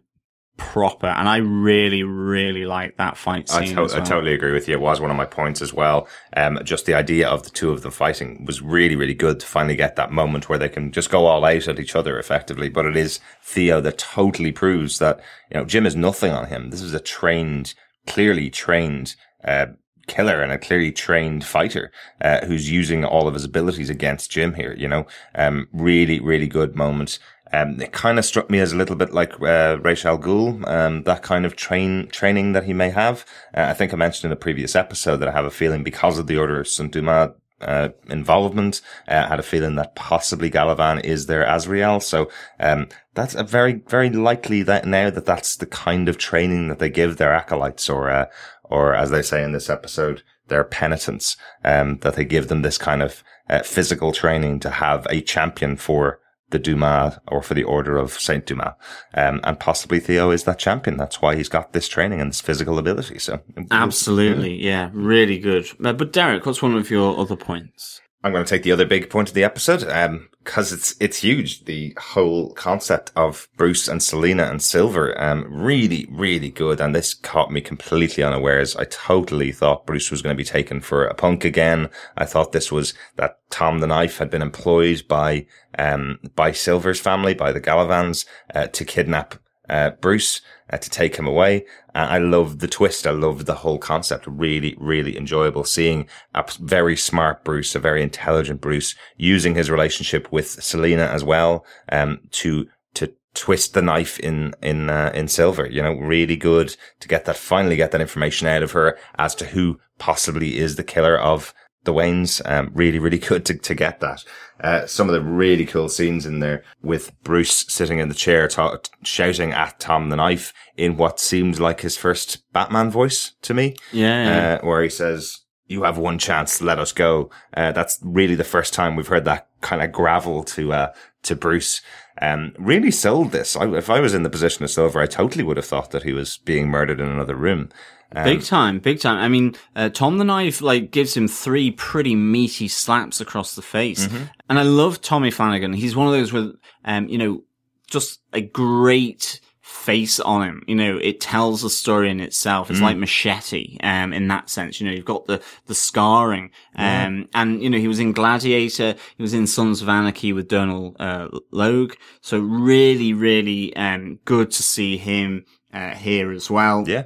[0.58, 1.08] proper.
[1.08, 3.64] And I really, really like that fight scene.
[3.64, 3.96] I, to- well.
[3.96, 4.74] I, totally agree with you.
[4.74, 6.08] It was one of my points as well.
[6.36, 9.46] Um, just the idea of the two of them fighting was really, really good to
[9.46, 12.70] finally get that moment where they can just go all out at each other effectively.
[12.70, 15.20] But it is Theo that totally proves that,
[15.52, 16.72] you know, Jim is nothing on him.
[16.72, 17.74] This is a trained,
[18.08, 19.68] clearly trained, uh,
[20.08, 21.92] killer and a clearly trained fighter
[22.22, 24.74] uh, who's using all of his abilities against Jim here.
[24.74, 27.20] You know, um, really, really good moment.
[27.54, 30.68] Um, it kind of struck me as a little bit like uh, Ra's al Ghul,
[30.68, 33.26] um, that kind of train training that he may have.
[33.56, 36.20] Uh, I think I mentioned in a previous episode that I have a feeling because
[36.20, 41.04] of the Order of Saint Dumas uh, involvement, uh, had a feeling that possibly Galavan
[41.04, 42.00] is their Azrael.
[42.00, 46.68] So um, that's a very, very likely that now that that's the kind of training
[46.68, 48.26] that they give their acolytes, or uh,
[48.64, 51.38] or as they say in this episode, their penitents.
[51.64, 55.78] Um, that they give them this kind of uh, physical training to have a champion
[55.78, 58.74] for the Dumas or for the Order of Saint Dumas.
[59.14, 60.98] Um, and possibly Theo is that champion.
[60.98, 63.20] That's why he's got this training and this physical ability.
[63.20, 64.64] So absolutely.
[64.64, 64.90] Yeah.
[64.94, 65.68] Really good.
[65.84, 68.02] Uh, but Derek, what's one of your other points?
[68.24, 71.18] I'm going to take the other big point of the episode, um, cause it's, it's
[71.18, 71.66] huge.
[71.66, 76.80] The whole concept of Bruce and Selina and Silver, um, really, really good.
[76.80, 78.76] And this caught me completely unawares.
[78.76, 81.90] I totally thought Bruce was going to be taken for a punk again.
[82.16, 85.46] I thought this was that Tom the Knife had been employed by,
[85.78, 89.36] um, by Silver's family, by the Galavans, uh, to kidnap
[89.70, 91.66] uh, Bruce uh, to take him away.
[91.96, 93.08] Uh, I love the twist.
[93.08, 94.26] I love the whole concept.
[94.28, 100.32] Really, really enjoyable seeing a very smart Bruce, a very intelligent Bruce using his relationship
[100.32, 105.68] with Selina as well, um, to, to twist the knife in, in, uh, in Silver.
[105.68, 109.36] You know, really good to get that, finally get that information out of her as
[109.36, 111.54] to who possibly is the killer of
[111.88, 112.40] the Waynes.
[112.46, 114.24] Um, really, really good to, to get that.
[114.60, 118.48] Uh, some of the really cool scenes in there with Bruce sitting in the chair
[118.48, 123.54] ta- shouting at Tom the Knife in what seemed like his first Batman voice to
[123.54, 123.76] me.
[123.92, 124.60] Yeah.
[124.62, 127.30] Uh, where he says, you have one chance, let us go.
[127.56, 131.36] Uh, that's really the first time we've heard that kind of gravel to, uh, to
[131.36, 131.82] Bruce.
[132.20, 133.56] Um, really sold this.
[133.56, 136.04] I, if I was in the position of Silver, I totally would have thought that
[136.04, 137.70] he was being murdered in another room.
[138.16, 139.18] Um, big time, big time.
[139.18, 143.62] I mean, uh, Tom the Knife like gives him three pretty meaty slaps across the
[143.62, 144.26] face, mm-hmm.
[144.50, 145.74] and I love Tommy Flanagan.
[145.74, 147.44] He's one of those with, um, you know,
[147.90, 150.64] just a great face on him.
[150.68, 152.70] You know, it tells a story in itself.
[152.70, 152.84] It's mm.
[152.84, 154.80] like Machete, um, in that sense.
[154.80, 156.52] You know, you've got the, the scarring.
[156.76, 157.24] Um, yeah.
[157.34, 158.96] and, you know, he was in Gladiator.
[159.18, 161.94] He was in Sons of Anarchy with Donal, uh, Logue.
[162.22, 166.86] So really, really, um, good to see him, uh, here as well.
[166.88, 167.04] Yeah.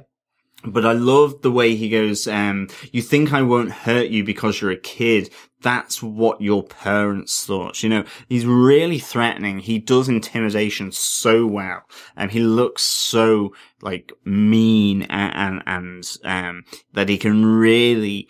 [0.64, 4.60] But I love the way he goes, um, you think I won't hurt you because
[4.60, 5.30] you're a kid.
[5.60, 7.82] That's what your parents thought.
[7.82, 9.60] You know, he's really threatening.
[9.60, 11.82] He does intimidation so well.
[12.16, 18.28] And he looks so like mean and, and, and um, that he can really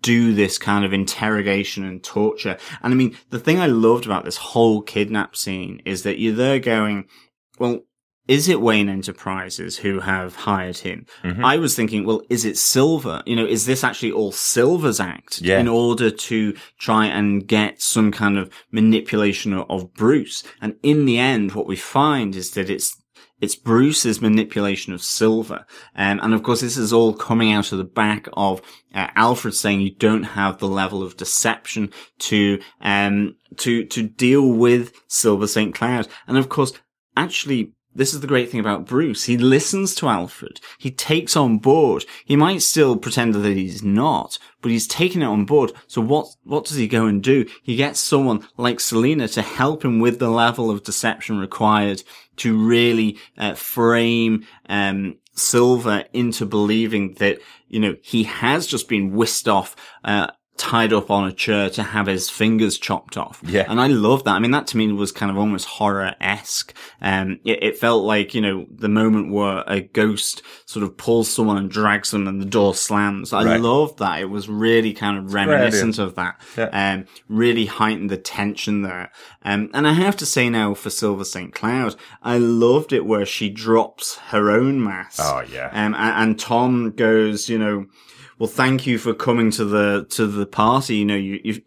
[0.00, 2.56] do this kind of interrogation and torture.
[2.82, 6.34] And I mean, the thing I loved about this whole kidnap scene is that you're
[6.34, 7.06] there going,
[7.58, 7.80] well,
[8.28, 11.06] is it Wayne Enterprises who have hired him?
[11.24, 11.44] Mm-hmm.
[11.44, 13.22] I was thinking, well, is it Silver?
[13.26, 15.58] You know, is this actually all Silver's act yeah.
[15.58, 20.44] in order to try and get some kind of manipulation of, Bruce?
[20.60, 22.96] And in the end, what we find is that it's
[23.40, 25.66] it's Bruce's manipulation of Silver.
[25.96, 28.62] Um, and of course, this is all coming out of the back of
[28.94, 34.48] uh, Alfred saying you don't have the level of deception to, um, to, to deal
[34.48, 35.74] with Silver St.
[35.74, 36.06] Cloud.
[36.28, 36.72] And of course,
[37.16, 39.24] actually, this is the great thing about Bruce.
[39.24, 40.60] He listens to Alfred.
[40.78, 42.04] He takes on board.
[42.24, 45.72] He might still pretend that he's not, but he's taking it on board.
[45.86, 47.46] So what, what does he go and do?
[47.62, 52.02] He gets someone like Selina to help him with the level of deception required
[52.36, 59.12] to really uh, frame, um, Silver into believing that, you know, he has just been
[59.12, 59.74] whisked off,
[60.04, 60.30] uh,
[60.62, 63.42] tied up on a chair to have his fingers chopped off.
[63.44, 63.66] Yeah.
[63.68, 64.36] And I love that.
[64.36, 66.72] I mean, that to me was kind of almost horror-esque.
[67.00, 71.28] Um, it, it, felt like, you know, the moment where a ghost sort of pulls
[71.28, 73.32] someone and drags them and the door slams.
[73.32, 73.60] I right.
[73.60, 74.20] loved that.
[74.20, 76.40] It was really kind of reminiscent of that.
[76.56, 76.66] Yeah.
[76.66, 79.10] Um, really heightened the tension there.
[79.44, 81.52] Um, and I have to say now for Silver St.
[81.52, 85.18] Cloud, I loved it where she drops her own mask.
[85.20, 85.70] Oh, yeah.
[85.72, 87.86] Um, and, and Tom goes, you know,
[88.38, 90.96] well, thank you for coming to the, to the party.
[90.96, 91.62] You know, you, you,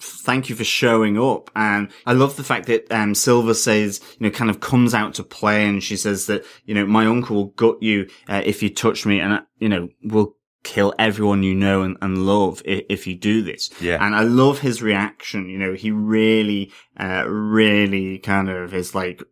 [0.00, 1.50] thank you for showing up.
[1.54, 5.14] And I love the fact that, um, Silver says, you know, kind of comes out
[5.14, 8.62] to play and she says that, you know, my uncle will gut you, uh, if
[8.62, 12.60] you touch me and, uh, you know, will kill everyone you know and, and love
[12.64, 13.70] if, if, you do this.
[13.80, 14.04] Yeah.
[14.04, 15.48] And I love his reaction.
[15.48, 19.22] You know, he really, uh, really kind of is like,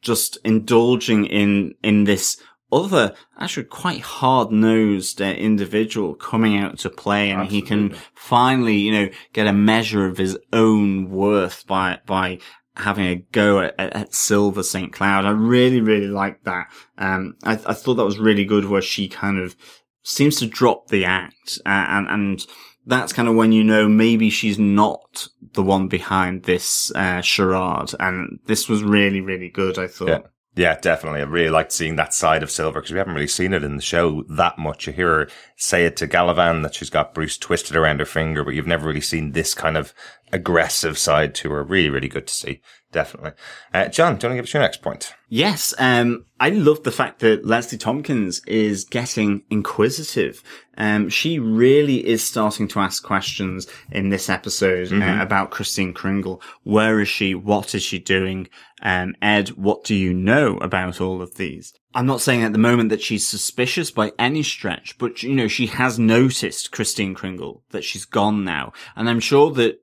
[0.00, 2.36] just indulging in, in this
[2.72, 7.60] other, actually quite hard nosed uh, individual coming out to play and Absolutely.
[7.60, 12.38] he can finally, you know, get a measure of his own worth by, by
[12.76, 14.92] having a go at, at Silver St.
[14.92, 15.24] Cloud.
[15.24, 16.68] I really, really like that.
[16.96, 19.54] Um, I, I thought that was really good where she kind of
[20.02, 22.46] seems to drop the act uh, and, and
[22.86, 27.92] that's kind of when you know maybe she's not the one behind this uh, charade.
[28.00, 30.08] And this was really, really good, I thought.
[30.08, 30.20] Yeah.
[30.54, 31.20] Yeah, definitely.
[31.20, 33.76] I really liked seeing that side of Silver because we haven't really seen it in
[33.76, 34.86] the show that much.
[34.86, 38.44] You hear her say it to Galavan that she's got Bruce twisted around her finger,
[38.44, 39.94] but you've never really seen this kind of
[40.32, 41.62] aggressive side to her.
[41.62, 42.60] Really, really good to see.
[42.92, 43.32] Definitely.
[43.72, 45.14] Uh, John, do you want to give us your next point?
[45.30, 45.72] Yes.
[45.78, 50.42] Um, I love the fact that Leslie Tompkins is getting inquisitive.
[50.76, 55.20] Um, she really is starting to ask questions in this episode uh, mm-hmm.
[55.20, 56.42] uh, about Christine Kringle.
[56.64, 57.34] Where is she?
[57.34, 58.48] What is she doing?
[58.82, 61.72] Um, Ed, what do you know about all of these?
[61.94, 65.48] I'm not saying at the moment that she's suspicious by any stretch, but you know,
[65.48, 68.72] she has noticed Christine Kringle that she's gone now.
[68.96, 69.82] And I'm sure that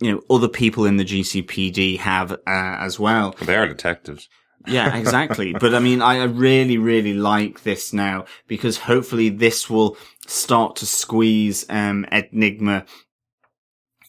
[0.00, 3.34] you know, other people in the GCPD have uh, as well.
[3.42, 4.28] They are detectives.
[4.66, 5.52] yeah, exactly.
[5.52, 10.86] but I mean, I really, really like this now because hopefully this will start to
[10.86, 12.84] squeeze um, Enigma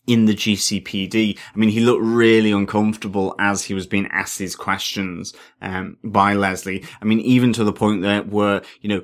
[0.07, 1.37] in the GCPD.
[1.37, 6.33] I mean, he looked really uncomfortable as he was being asked these questions um, by
[6.33, 6.85] Leslie.
[7.01, 9.03] I mean, even to the point that where you know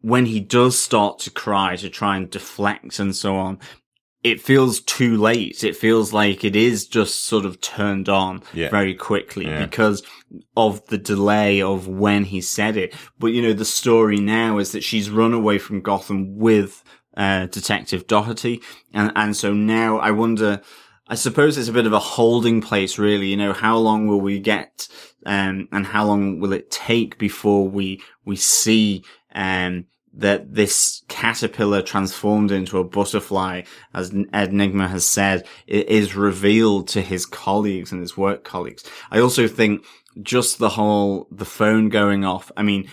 [0.00, 3.58] when he does start to cry to try and deflect and so on,
[4.24, 5.62] it feels too late.
[5.62, 8.70] It feels like it is just sort of turned on yeah.
[8.70, 9.64] very quickly yeah.
[9.64, 10.02] because
[10.56, 12.94] of the delay of when he said it.
[13.18, 16.82] But you know, the story now is that she's run away from Gotham with
[17.18, 18.62] uh, Detective Doherty,
[18.94, 20.62] and and so now I wonder.
[21.06, 23.26] I suppose it's a bit of a holding place, really.
[23.26, 24.88] You know, how long will we get,
[25.26, 29.84] um, and how long will it take before we we see um
[30.16, 37.02] that this caterpillar transformed into a butterfly, as Ed Nygma has said, is revealed to
[37.02, 38.84] his colleagues and his work colleagues.
[39.10, 39.84] I also think
[40.22, 42.52] just the whole, the phone going off.
[42.56, 42.88] I mean,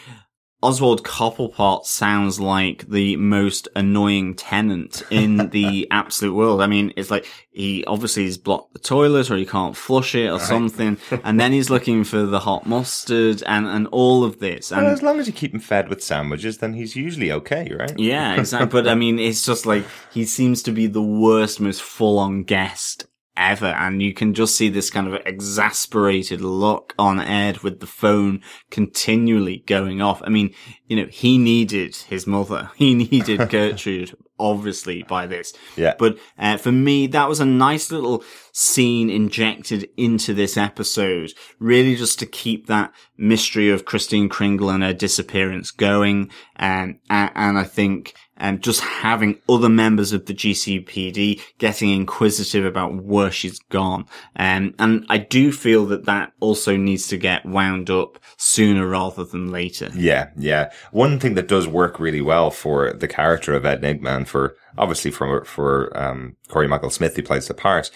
[0.64, 6.62] Oswald Cobblepot sounds like the most annoying tenant in the absolute world.
[6.62, 10.28] I mean, it's like he obviously has blocked the toilet or he can't flush it
[10.28, 10.42] or right.
[10.42, 10.98] something.
[11.24, 14.72] and then he's looking for the hot mustard and, and all of this.
[14.72, 17.74] And well, as long as you keep him fed with sandwiches, then he's usually okay,
[17.74, 17.98] right?
[17.98, 18.68] Yeah, exactly.
[18.68, 22.44] but I mean, it's just like he seems to be the worst, most full on
[22.44, 23.08] guest
[23.38, 23.68] ever.
[23.68, 28.42] And you can just see this kind of exasperated look on Ed with the phone
[28.70, 30.22] continually going off.
[30.24, 30.54] I mean,
[30.88, 32.70] you know, he needed his mother.
[32.82, 35.54] He needed Gertrude, obviously, by this.
[35.76, 35.94] Yeah.
[36.00, 41.96] But uh, for me, that was a nice little scene injected into this episode, really
[41.96, 46.32] just to keep that mystery of Christine Kringle and her disappearance going.
[46.58, 52.66] Um, and, and I think um, just having other members of the GCPD getting inquisitive
[52.66, 54.06] about where she's gone.
[54.36, 59.24] Um, and I do feel that that also needs to get wound up sooner rather
[59.24, 59.90] than later.
[59.96, 60.72] Yeah, yeah.
[60.92, 64.58] One thing that does work really well for the character of Ed Nygma and for
[64.78, 67.92] obviously for for um, Corey Michael Smith, who plays the part,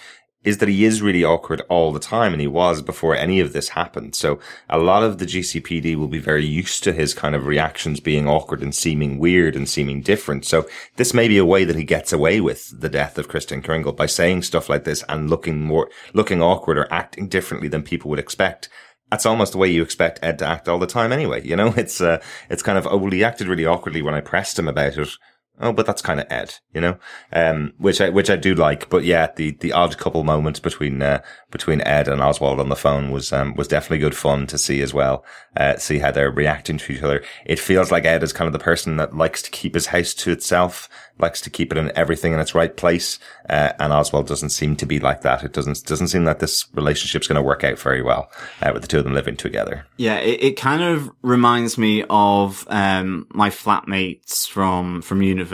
[0.46, 3.52] is that he is really awkward all the time, and he was before any of
[3.52, 4.14] this happened.
[4.14, 4.38] So
[4.70, 8.28] a lot of the GCPD will be very used to his kind of reactions being
[8.28, 10.44] awkward and seeming weird and seeming different.
[10.44, 13.60] So this may be a way that he gets away with the death of Kristen
[13.60, 17.82] Kringle by saying stuff like this and looking more, looking awkward or acting differently than
[17.82, 18.68] people would expect
[19.10, 21.46] that's almost the way you expect Ed to act all the time anyway.
[21.46, 22.20] You know, it's, uh,
[22.50, 25.16] it's kind of, oh, well, he acted really awkwardly when I pressed him about it
[25.60, 26.98] oh, but that's kind of Ed, you know,
[27.32, 28.88] um, which I, which I do like.
[28.88, 32.76] But yeah, the, the odd couple moments between, uh, between Ed and Oswald on the
[32.76, 35.24] phone was, um, was definitely good fun to see as well.
[35.56, 37.22] Uh, see how they're reacting to each other.
[37.46, 40.12] It feels like Ed is kind of the person that likes to keep his house
[40.12, 40.86] to itself,
[41.18, 43.18] likes to keep it in everything in its right place.
[43.48, 45.42] Uh, and Oswald doesn't seem to be like that.
[45.42, 48.30] It doesn't, doesn't seem that this relationship's going to work out very well,
[48.60, 49.86] uh, with the two of them living together.
[49.96, 55.45] Yeah, it, it kind of reminds me of, um, my flatmates from, from university,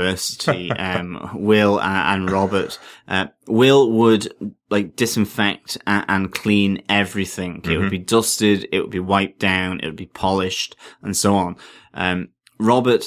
[0.70, 2.78] um, Will and, and Robert.
[3.07, 7.61] Uh, Will would like disinfect and, and clean everything.
[7.64, 11.34] It would be dusted, it would be wiped down, it would be polished, and so
[11.34, 11.57] on.
[11.95, 12.28] Um,
[12.59, 13.07] Robert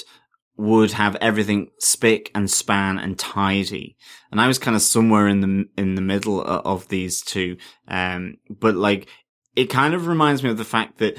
[0.58, 3.98] would have everything spick and span and tidy.
[4.32, 7.58] And I was kind of somewhere in the, in the middle of these two.
[7.88, 9.08] Um, but like,
[9.56, 11.18] it kind of reminds me of the fact that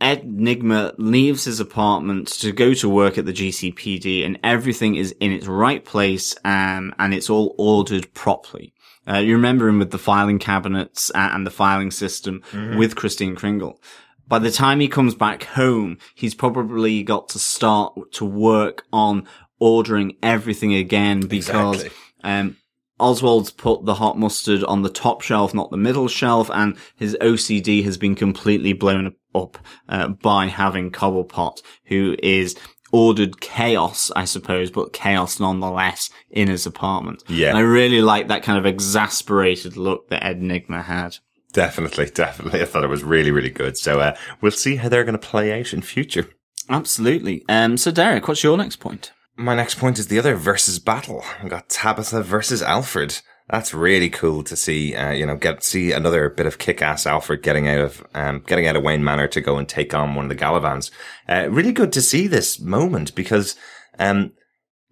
[0.00, 5.12] Ed Nygma leaves his apartment to go to work at the GCPD and everything is
[5.20, 8.74] in its right place, um, and it's all ordered properly.
[9.08, 12.42] Uh, you remember him with the filing cabinets and the filing system
[12.76, 13.80] with Christine Kringle.
[14.28, 19.26] By the time he comes back home, he's probably got to start to work on
[19.60, 21.98] ordering everything again because, Exactly.
[22.24, 22.56] um,
[22.98, 27.16] Oswald's put the hot mustard on the top shelf, not the middle shelf, and his
[27.20, 32.56] OCD has been completely blown up uh, by having Cobblepot, who is
[32.92, 37.22] ordered chaos, I suppose, but chaos nonetheless in his apartment.
[37.28, 37.50] Yeah.
[37.50, 41.18] And I really like that kind of exasperated look that Ed Nygma had.
[41.52, 42.62] Definitely, definitely.
[42.62, 43.76] I thought it was really, really good.
[43.76, 46.28] So, uh, we'll see how they're going to play out in future.
[46.68, 47.44] Absolutely.
[47.48, 49.12] Um, so Derek, what's your next point?
[49.36, 51.22] My next point is the other versus battle.
[51.42, 53.20] We got Tabitha versus Alfred.
[53.48, 54.96] That's really cool to see.
[54.96, 58.66] Uh, you know, get see another bit of kick-ass Alfred getting out of um, getting
[58.66, 60.90] out of Wayne Manor to go and take on one of the Galavans.
[61.28, 63.54] Uh, really good to see this moment because
[63.98, 64.32] um,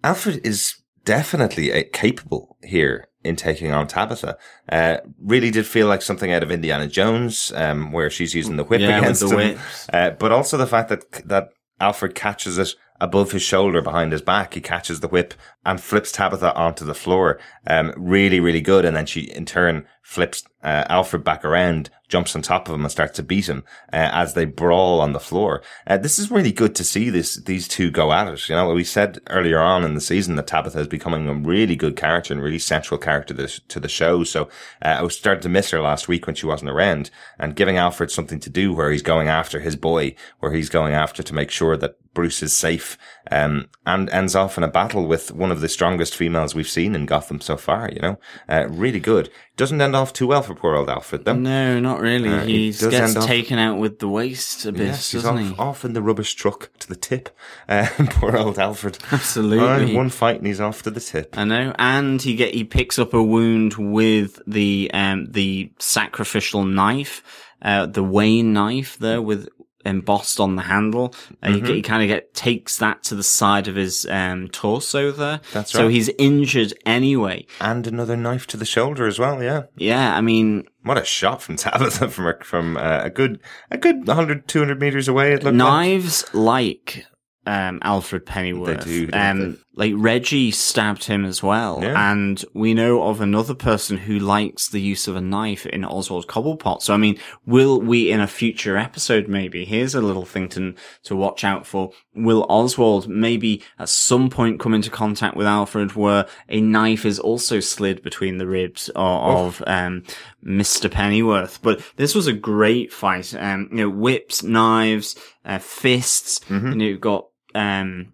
[0.03, 4.37] Alfred is definitely uh, capable here in taking on Tabitha.
[4.69, 8.63] Uh, really did feel like something out of Indiana Jones, um, where she's using the
[8.63, 9.35] whip Yeah, against the him.
[9.37, 9.89] whips.
[9.91, 11.49] Uh, but also the fact that that
[11.81, 14.53] Alfred catches it above his shoulder behind his back.
[14.53, 15.33] He catches the whip
[15.65, 17.39] and flips Tabitha onto the floor.
[17.67, 18.85] Um, really, really good.
[18.85, 22.81] And then she in turn flips uh, Alfred back around, jumps on top of him
[22.81, 25.63] and starts to beat him uh, as they brawl on the floor.
[25.87, 28.47] Uh, this is really good to see this these two go at it.
[28.47, 31.75] You know, we said earlier on in the season that Tabitha is becoming a really
[31.75, 34.23] good character and really central character to the, to the show.
[34.23, 34.43] So
[34.83, 37.77] uh, I was starting to miss her last week when she wasn't around and giving
[37.77, 41.33] Alfred something to do where he's going after his boy, where he's going after to
[41.33, 42.97] make sure that Bruce is safe,
[43.29, 46.95] um, and ends off in a battle with one of the strongest females we've seen
[46.95, 48.17] in Gotham so far, you know?
[48.47, 49.29] Uh, really good.
[49.57, 51.33] Doesn't end off too well for poor old Alfred, though.
[51.33, 52.29] No, not really.
[52.29, 55.51] Uh, he gets end off- taken out with the waist a bit, Yes, he's doesn't
[55.51, 55.55] off, he?
[55.57, 57.29] off in the rubbish truck to the tip.
[57.67, 58.99] Uh, poor old Alfred.
[59.11, 59.93] Absolutely.
[59.95, 61.35] Uh, one fight and he's off to the tip.
[61.35, 66.63] I know, and he get he picks up a wound with the um the sacrificial
[66.63, 67.23] knife,
[67.63, 69.49] uh the Wayne knife there with
[69.85, 71.13] embossed on the handle.
[71.43, 71.65] Uh, Mm-hmm.
[71.67, 75.39] He, he kind of get takes that to the side of his um torso there.
[75.53, 75.81] That's right.
[75.81, 77.45] So he's injured anyway.
[77.61, 79.63] And another knife to the shoulder as well, yeah.
[79.77, 83.39] Yeah, I mean, What a shot from Tabitha from a, from uh, a good
[83.71, 85.53] a good 100 200 meters away it looked like.
[85.55, 87.05] knives like
[87.45, 88.83] um Alfred Pennyworth.
[88.85, 91.79] They do, um like Reggie stabbed him as well.
[91.83, 92.11] Yeah.
[92.11, 96.27] And we know of another person who likes the use of a knife in Oswald
[96.27, 96.81] Cobblepot.
[96.81, 100.73] So, I mean, will we in a future episode, maybe, here's a little thing to,
[101.03, 101.91] to watch out for.
[102.13, 107.19] Will Oswald maybe at some point come into contact with Alfred where a knife is
[107.19, 110.03] also slid between the ribs of, of um,
[110.43, 110.89] Mr.
[110.89, 111.61] Pennyworth?
[111.61, 113.35] But this was a great fight.
[113.35, 116.67] Um, you know, whips, knives, uh, fists, Mm-hmm.
[116.67, 118.13] and you've got, um,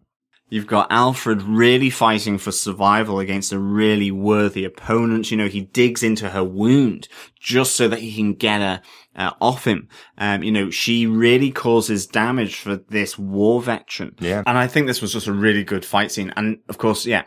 [0.52, 5.32] You've got Alfred really fighting for survival against a really worthy opponent.
[5.32, 7.08] You know, he digs into her wound
[7.40, 8.82] just so that he can get her
[9.16, 9.88] uh, off him.
[10.18, 14.14] Um, you know, she really causes damage for this war veteran.
[14.20, 14.44] Yeah.
[14.46, 16.34] And I think this was just a really good fight scene.
[16.36, 17.24] And of course, yeah,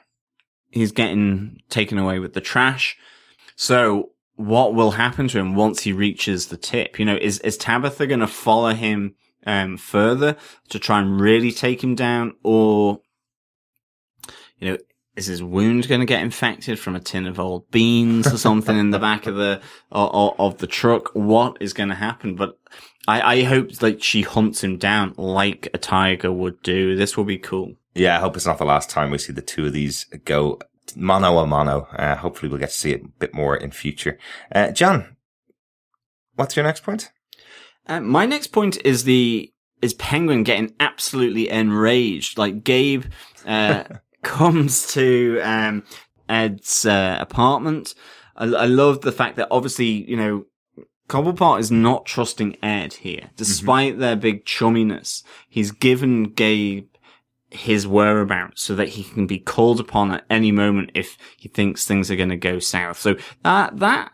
[0.71, 2.95] he's getting taken away with the trash.
[3.57, 6.99] So what will happen to him once he reaches the tip?
[6.99, 9.15] You know, is, is Tabitha going to follow him
[9.47, 10.37] um, further
[10.69, 13.01] to try and really take him down or
[14.59, 14.79] you know,
[15.17, 18.77] is his wound going to get infected from a tin of old beans or something
[18.77, 19.61] in the back of the
[19.93, 21.11] of, of the truck?
[21.15, 22.35] What is going to happen?
[22.35, 22.59] But
[23.07, 26.97] I, I hope like she hunts him down like a tiger would do.
[26.97, 27.75] This will be cool.
[27.95, 30.59] Yeah, I hope it's not the last time we see the two of these go
[30.97, 31.83] mano a mano.
[31.93, 34.19] Uh, hopefully we'll get to see it a bit more in future.
[34.53, 35.17] Uh, John,
[36.35, 37.13] what's your next point?
[37.87, 39.53] Uh, my next point is the
[39.83, 42.39] is Penguin getting absolutely enraged.
[42.39, 43.05] Like Gabe
[43.47, 43.85] uh,
[44.25, 45.85] comes to um,
[46.29, 47.95] Ed's uh, apartment.
[48.37, 50.47] I, I love the fact that obviously you know
[51.09, 55.23] Cobblepot is not trusting Ed here, despite their big chumminess.
[55.49, 56.89] He's given Gabe
[57.51, 61.85] his whereabouts so that he can be called upon at any moment if he thinks
[61.85, 62.99] things are going to go south.
[62.99, 64.13] So that that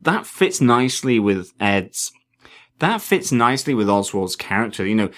[0.00, 2.12] that fits nicely with Ed's.
[2.78, 4.86] That fits nicely with Oswald's character.
[4.86, 5.10] You know,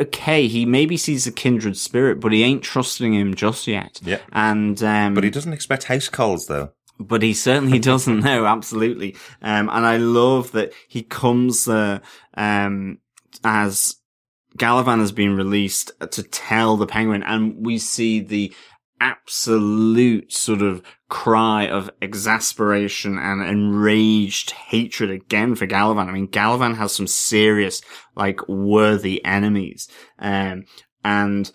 [0.00, 4.00] okay, he maybe sees a kindred spirit, but he ain't trusting him just yet.
[4.02, 4.18] Yeah.
[4.32, 6.72] And um, But he doesn't expect house calls though.
[7.00, 11.98] but he certainly doesn't know absolutely um and i love that he comes uh,
[12.34, 12.98] um
[13.44, 13.96] as
[14.58, 18.52] Galavan has been released to tell the penguin and we see the
[19.02, 26.06] absolute sort of cry of exasperation and enraged hatred again for Galavan.
[26.06, 27.82] I mean, Galavan has some serious,
[28.14, 29.88] like, worthy enemies.
[30.20, 30.66] Um,
[31.04, 31.50] and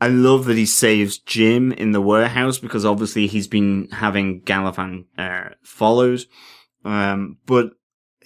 [0.00, 5.06] I love that he saves Jim in the warehouse because obviously he's been having Galavan,
[5.18, 6.24] uh, followed.
[6.84, 7.72] Um, but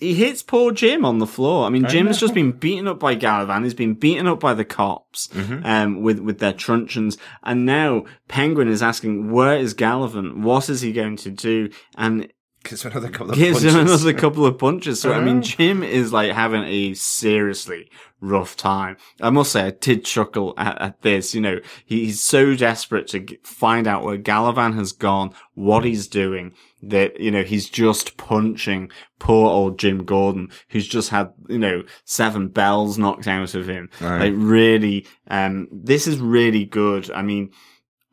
[0.00, 1.66] he hits poor Jim on the floor.
[1.66, 2.20] I mean, I Jim's know.
[2.26, 3.64] just been beaten up by Galavan.
[3.64, 5.28] He's been beaten up by the cops,
[5.64, 7.18] um, with, with their truncheons.
[7.42, 10.42] And now Penguin is asking, where is Galavan?
[10.42, 11.70] What is he going to do?
[11.96, 12.32] And
[12.64, 13.74] Gives him another couple of gives punches.
[13.76, 15.00] him another couple of punches.
[15.00, 15.40] So, I mean.
[15.40, 17.88] Jim is like having a seriously
[18.20, 18.96] rough time.
[19.20, 21.32] I must say, I did chuckle at, at this.
[21.32, 25.84] You know, he, he's so desperate to g- find out where Galavan has gone, what
[25.84, 26.54] he's doing,
[26.90, 31.82] that, you know, he's just punching poor old Jim Gordon, who's just had, you know,
[32.04, 33.88] seven bells knocked out of him.
[34.00, 34.20] Right.
[34.20, 37.10] Like, really, um, this is really good.
[37.10, 37.50] I mean,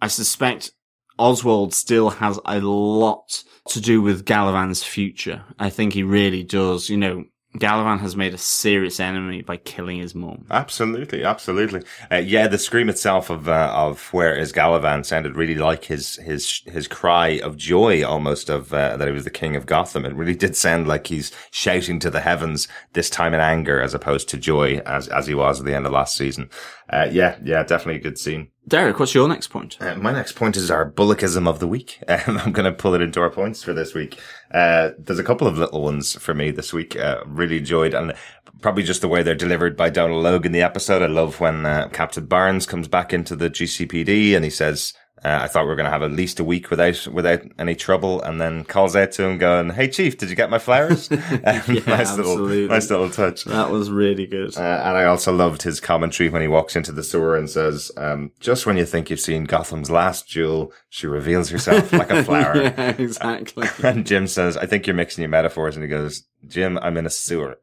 [0.01, 0.71] I suspect
[1.17, 5.45] Oswald still has a lot to do with Galavan's future.
[5.59, 6.89] I think he really does.
[6.89, 7.23] You know,
[7.57, 10.45] Galavan has made a serious enemy by killing his mum.
[10.49, 11.83] Absolutely, absolutely.
[12.11, 16.15] Uh, yeah, the scream itself of uh, of where is Galavan sounded really like his
[16.17, 20.03] his his cry of joy, almost of uh, that he was the king of Gotham.
[20.03, 23.93] It really did sound like he's shouting to the heavens this time in anger, as
[23.93, 26.49] opposed to joy, as as he was at the end of last season.
[26.89, 28.49] Uh, yeah, yeah, definitely a good scene.
[28.67, 29.77] Derek, what's your next point?
[29.81, 31.99] Uh, my next point is our bullockism of the week.
[32.13, 34.19] Um, I'm going to pull it into our points for this week.
[34.53, 36.95] Uh, there's a couple of little ones for me this week.
[36.95, 38.13] Uh, really enjoyed and
[38.61, 41.01] probably just the way they're delivered by Donal Logue in the episode.
[41.01, 44.93] I love when uh, Captain Barnes comes back into the GCPD and he says,
[45.23, 47.75] uh, I thought we were going to have at least a week without without any
[47.75, 51.09] trouble, and then calls out to him, going, "Hey, Chief, did you get my flowers?"
[51.45, 53.43] Um, nice little, nice little touch.
[53.45, 54.55] That was really good.
[54.57, 57.91] Uh, and I also loved his commentary when he walks into the sewer and says,
[57.97, 62.23] um, just when you think you've seen Gotham's last jewel, she reveals herself like a
[62.25, 62.55] flower.
[62.61, 63.67] yeah, exactly.
[63.83, 65.75] And Jim says, I think you're mixing your metaphors.
[65.75, 67.59] And he goes, Jim, I'm in a sewer.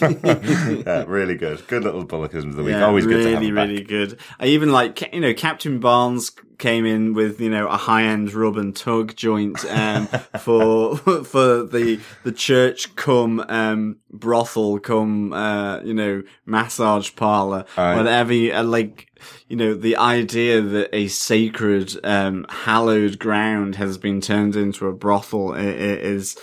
[0.00, 1.66] yeah, really good.
[1.66, 2.72] Good little bullockisms of the week.
[2.72, 3.68] Yeah, Always really, good to have back.
[3.68, 4.18] really good.
[4.38, 8.56] I even like, you know, Captain Barnes came in with, you know, a high-end rub
[8.56, 10.06] and tug joint, um,
[10.40, 17.96] for, for the, the church come, um, brothel come, uh, you know, massage parlor, Aye.
[17.96, 19.06] whatever, you- uh, like,
[19.48, 24.92] you know, the idea that a sacred, um, hallowed ground has been turned into a
[24.92, 26.36] brothel is,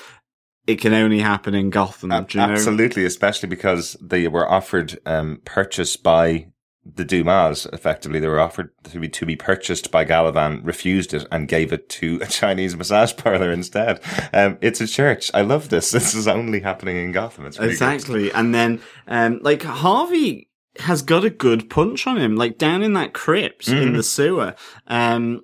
[0.67, 2.53] it can only happen in Gotham, Ab- do you know?
[2.53, 6.47] Absolutely, especially because they were offered um, purchase by
[6.85, 11.27] the Dumas, effectively, they were offered to be, to be purchased by Galavan, refused it
[11.31, 13.99] and gave it to a Chinese massage parlor instead.
[14.31, 15.31] Um, it's a church.
[15.33, 15.91] I love this.
[15.95, 17.45] This is only happening in Gotham.
[17.47, 18.31] It's really exactly.
[18.31, 22.93] And then, um, like Harvey has got a good punch on him, like down in
[22.93, 23.95] that crypt in Mhm.
[23.95, 24.53] the sewer.
[24.87, 25.41] Um,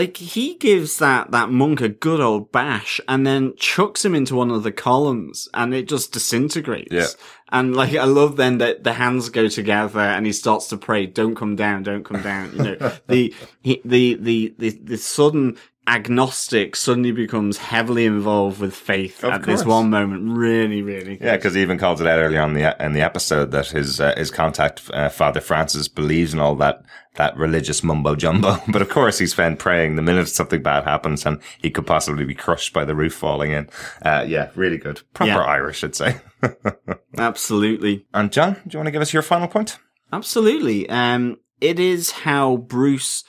[0.00, 4.34] like he gives that, that monk a good old bash and then chucks him into
[4.34, 6.90] one of the columns and it just disintegrates.
[6.90, 7.04] Yeah.
[7.52, 11.04] And like, I love then that the hands go together and he starts to pray,
[11.04, 12.56] don't come down, don't come down.
[12.56, 15.58] You know, the, he, the, the, the, the sudden
[15.94, 20.36] agnostic suddenly becomes heavily involved with faith Of at this one moment.
[20.38, 21.18] Really, really.
[21.20, 23.66] Yeah, because he even calls it out earlier on in the in the episode that
[23.68, 26.82] his uh, his contact uh, Father Francis believes in all that
[27.16, 31.26] that religious mumbo jumbo, but of course he's found praying the minute something bad happens
[31.26, 33.68] and he could possibly be crushed by the roof falling in.
[34.02, 35.38] Uh, yeah, really good, proper Yeah.
[35.40, 36.16] Irish, I'd say.
[37.18, 38.06] Absolutely.
[38.14, 39.78] and John, do you want to give us your final point?
[40.12, 40.88] Absolutely.
[40.88, 43.24] Um, it is how Bruce,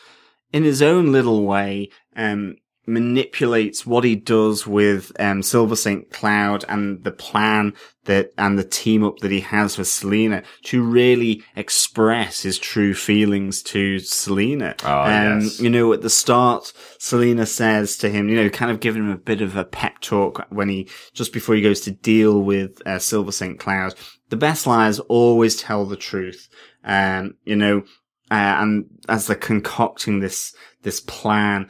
[0.53, 2.55] in his own little way, um,
[2.87, 6.09] manipulates what he does with, um, Silver St.
[6.11, 7.73] Cloud and the plan
[8.05, 12.93] that, and the team up that he has with Selina to really express his true
[12.93, 14.75] feelings to Selina.
[14.83, 15.59] Oh, um, yes.
[15.59, 19.11] You know, at the start, Selina says to him, you know, kind of giving him
[19.11, 22.85] a bit of a pep talk when he, just before he goes to deal with,
[22.87, 23.59] uh, Silver St.
[23.59, 23.93] Cloud.
[24.29, 26.49] The best liars always tell the truth.
[26.83, 27.83] Um, you know,
[28.31, 31.69] uh, and as they're concocting this, this plan,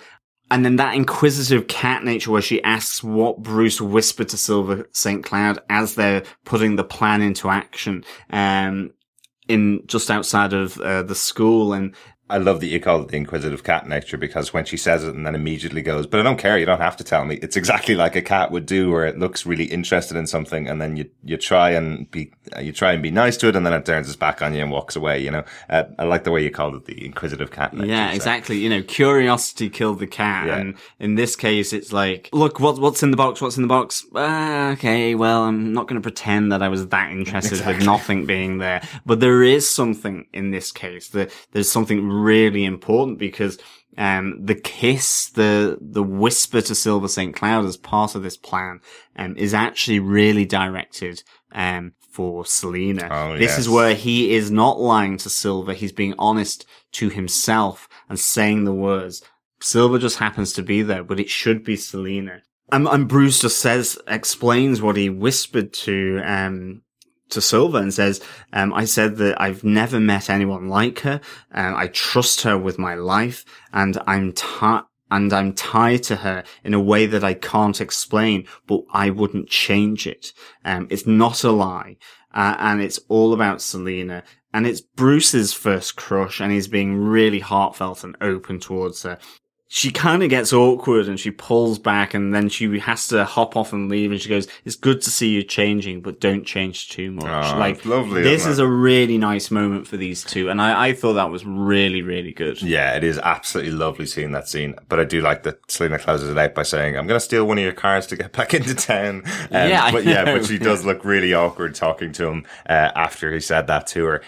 [0.51, 5.23] and then that inquisitive cat nature where she asks what Bruce whispered to Silver St.
[5.23, 8.91] Cloud as they're putting the plan into action, um,
[9.47, 11.71] in just outside of, uh, the school.
[11.71, 11.95] And
[12.31, 15.13] I love that you call it the inquisitive cat nature because when she says it
[15.13, 17.35] and then immediately goes, but I don't care, you don't have to tell me.
[17.41, 20.81] It's exactly like a cat would do where it looks really interested in something and
[20.81, 23.65] then you, you try and be, uh, you try and be nice to it and
[23.65, 25.43] then it turns its back on you and walks away, you know.
[25.69, 27.87] Uh, I like the way you called it the inquisitive cat nature.
[27.87, 28.15] Yeah, so.
[28.15, 28.57] exactly.
[28.57, 30.57] You know, curiosity killed the cat, Yeah.
[30.57, 33.41] and in this case, it's like, look, what, what's in the box?
[33.41, 34.05] What's in the box?
[34.15, 37.75] Ah, okay, well, I'm not going to pretend that I was that interested Exactly.
[37.75, 41.09] with nothing being there, but there is something in this case.
[41.09, 43.57] That there's something really important because.
[43.97, 47.35] Um, the kiss, the, the whisper to Silver St.
[47.35, 48.79] Cloud as part of this plan,
[49.17, 53.07] um, is actually really directed, um, for Selina.
[53.11, 53.59] Oh, this yes.
[53.59, 55.73] is where he is not lying to Silver.
[55.73, 59.21] He's being honest to himself and saying the words.
[59.61, 62.41] Silver just happens to be there, but it should be Selina.
[62.71, 66.81] And, and Bruce just says, explains what he whispered to, um,
[67.31, 68.21] to Silver and says,
[68.53, 71.19] um, I said that I've never met anyone like her.
[71.51, 76.43] Um, I trust her with my life and I'm ti- and I'm tied to her
[76.63, 80.31] in a way that I can't explain, but I wouldn't change it.
[80.63, 81.97] Um, it's not a lie.
[82.33, 84.23] Uh, and it's all about Selina.
[84.53, 89.17] And it's Bruce's first crush and he's being really heartfelt and open towards her.
[89.73, 93.55] She kind of gets awkward and she pulls back and then she has to hop
[93.55, 96.89] off and leave and she goes, it's good to see you changing, but don't change
[96.89, 97.53] too much.
[97.55, 100.49] Oh, like, lovely, this is a really nice moment for these two.
[100.49, 102.61] And I, I thought that was really, really good.
[102.61, 104.75] Yeah, it is absolutely lovely seeing that scene.
[104.89, 107.45] But I do like that Selina closes it out by saying, I'm going to steal
[107.45, 109.23] one of your cars to get back into town.
[109.51, 113.31] Um, Yeah, but yeah, but she does look really awkward talking to him uh, after
[113.31, 114.21] he said that to her.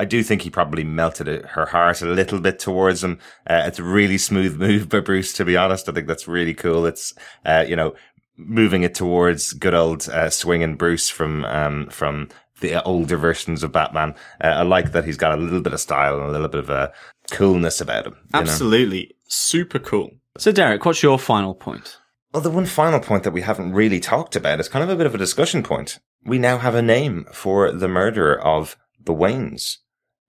[0.00, 3.18] I do think he probably melted it, her heart a little bit towards him.
[3.48, 5.88] Uh, it's a really smooth move by Bruce, to be honest.
[5.88, 6.86] I think that's really cool.
[6.86, 7.94] It's, uh, you know,
[8.36, 12.28] moving it towards good old, uh, swinging Bruce from, um, from
[12.60, 14.14] the older versions of Batman.
[14.40, 16.60] Uh, I like that he's got a little bit of style and a little bit
[16.60, 16.92] of a
[17.30, 18.14] coolness about him.
[18.14, 18.40] you know?
[18.40, 19.14] Absolutely.
[19.26, 20.10] Super cool.
[20.38, 21.98] So Derek, what's your final point?
[22.32, 24.96] Well, the one final point that we haven't really talked about is kind of a
[24.96, 25.98] bit of a discussion point.
[26.24, 29.78] We now have a name for the murderer of the Waynes.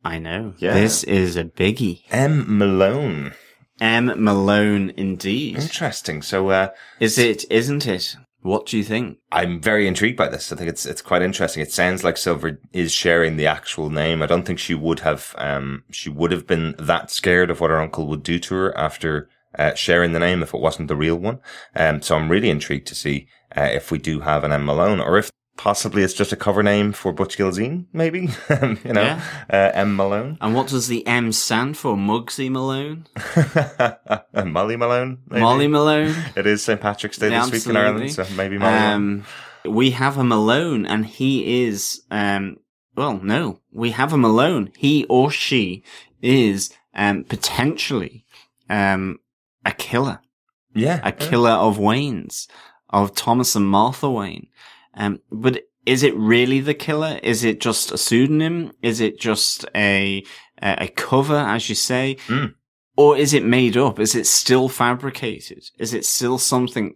[0.03, 0.53] I know.
[0.57, 0.73] Yeah.
[0.73, 2.03] This is a biggie.
[2.11, 2.57] M.
[2.57, 3.33] Malone.
[3.81, 4.11] M.
[4.17, 5.57] Malone, indeed.
[5.57, 6.21] Interesting.
[6.21, 6.69] So, uh,
[6.99, 8.15] Is it, isn't it?
[8.41, 9.17] What do you think?
[9.31, 10.51] I'm very intrigued by this.
[10.51, 11.61] I think it's it's quite interesting.
[11.61, 14.21] It sounds like Silver is sharing the actual name.
[14.21, 17.69] I don't think she would have um she would have been that scared of what
[17.69, 19.27] her uncle would do to her after
[19.57, 21.39] uh, sharing the name if it wasn't the real one.
[21.75, 23.27] Um, so I'm really intrigued to see
[23.57, 26.63] uh, if we do have an M Malone or if possibly it's just a cover
[26.63, 28.19] name for Butch Gilzean, maybe
[28.85, 29.21] you know, Yeah.
[29.51, 31.97] uh, M Malone, And what does the M stand for?
[31.97, 33.05] Mugsy Malone?
[34.45, 35.41] Molly Malone, maybe?
[35.41, 36.15] Molly Malone?
[36.37, 38.77] It is St Patrick's Day Yeah, this week in Ireland, so maybe Molly.
[38.77, 39.25] Um,
[39.65, 42.57] we have a Malone and he is, um,
[42.95, 44.71] well, no, we have a Malone.
[44.77, 45.83] He or she
[46.21, 48.23] is, um, potentially,
[48.69, 49.19] um,
[49.65, 50.19] a killer.
[50.73, 52.47] yeah, a killer of Wayne's,
[52.89, 54.47] of Thomas and Martha Wayne.
[54.93, 57.19] Um, but is it really the killer?
[57.23, 58.71] Is it just a pseudonym?
[58.81, 60.23] Is it just a
[60.61, 62.17] a, cover, as you say?
[62.27, 62.53] Mm.
[62.97, 63.99] Or is it made up?
[63.99, 65.63] Is it still fabricated?
[65.79, 66.95] Is it still something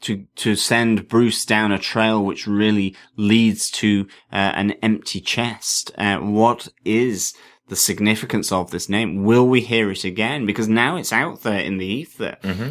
[0.00, 5.92] to to send Bruce down a trail which really leads to uh, an empty chest?
[5.98, 7.34] Uh, what is
[7.68, 9.24] the significance of this name?
[9.24, 10.46] Will we hear it again?
[10.46, 12.38] Because now it's out there in the ether.
[12.42, 12.70] Mm-hmm.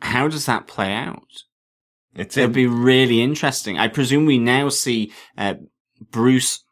[0.00, 1.44] How does that play out?
[2.16, 3.78] It's It'd be really interesting.
[3.78, 5.54] I presume we now see uh,
[6.10, 6.64] Bruce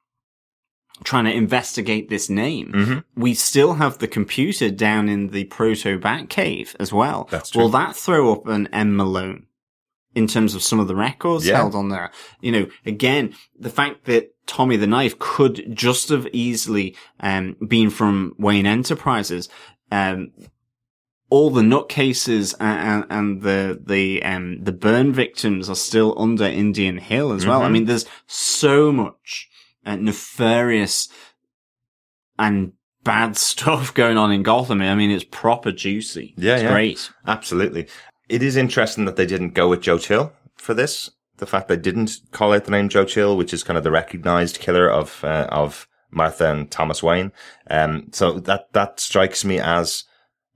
[1.03, 2.70] trying to investigate this name.
[2.72, 7.28] hmm We still have the computer down in the proto Bat cave as well.
[7.30, 7.62] That's true.
[7.62, 9.47] Will that throw up an M Malone
[10.14, 11.57] in terms of some of the records Yeah.
[11.57, 12.11] held on there?
[12.40, 17.90] You know, again, the fact that Tommy the Knife could just have easily um, been
[17.90, 19.49] from Wayne Enterprises.
[19.90, 20.30] Um,
[21.30, 26.44] all the nutcases and, and, and the the um, the burn victims are still under
[26.44, 27.62] Indian Hill as well.
[27.62, 27.72] I Mhm.
[27.72, 29.48] mean, there's so much
[29.86, 31.08] uh, nefarious
[32.38, 32.72] and
[33.02, 34.80] bad stuff going on in Gotham.
[34.82, 36.34] I mean, it's proper juicy.
[36.36, 36.72] Yeah, it's yeah.
[36.72, 37.10] great.
[37.26, 37.86] Absolutely.
[38.28, 41.10] It is interesting that they didn't go with Joe Chill for this.
[41.38, 43.90] The fact they didn't call out the name Joe Chill, which is kind of the
[43.90, 47.32] recognized killer of, uh, of Martha and Thomas Wayne.
[47.68, 50.04] Um, so that, that strikes me as,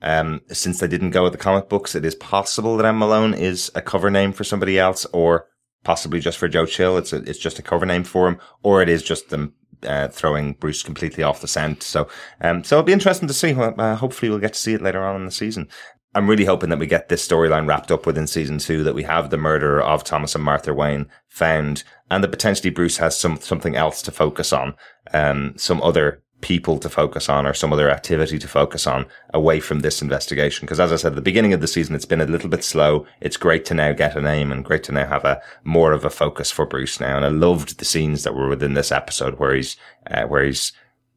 [0.03, 2.99] um, since they didn't go with the comic books, it is possible that M.
[2.99, 5.47] Malone is a cover name for somebody else or
[5.85, 6.97] possibly just for Joe Chill.
[6.99, 10.09] It's a, it's just a cover name for him or it is just them, uh,
[10.09, 11.83] throwing Bruce completely off the scent.
[11.83, 12.09] So,
[12.41, 13.55] um, so it'll be interesting to see.
[13.55, 15.69] Uh, hopefully we'll get to see it later on in the season.
[16.15, 19.03] I'm really hoping that we get this storyline wrapped up within season two, that we
[19.03, 23.39] have the murderer of Thomas and Martha Wayne found, and that potentially Bruce has some
[23.39, 24.75] something else to focus on,
[25.13, 29.61] um, some other people to focus on, or some other activity to focus on away
[29.61, 30.67] from this investigation.
[30.67, 32.63] Because as I said at the beginning of the season, it's been a little bit
[32.63, 33.07] slow.
[33.21, 36.05] It's great to now get a name and great to now have a more of
[36.05, 37.17] a focus for Bruce now.
[37.17, 39.77] And I loved the scenes that were within this episode where he's
[40.11, 40.73] uh, where he's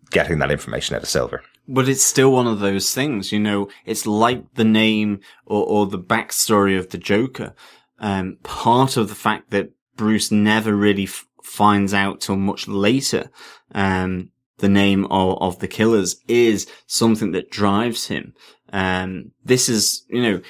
[0.09, 1.41] getting that information out of Silver.
[1.67, 5.87] But it's still one of those things, you know, it's like the name or, or
[5.87, 7.53] the backstory of the Joker.
[7.99, 13.29] Um, part of the fact that Bruce never really f- finds out till much later,
[13.73, 14.30] um,
[14.61, 18.33] the name of, of the killers is something that drives him.
[18.71, 20.41] Um, this is, you know,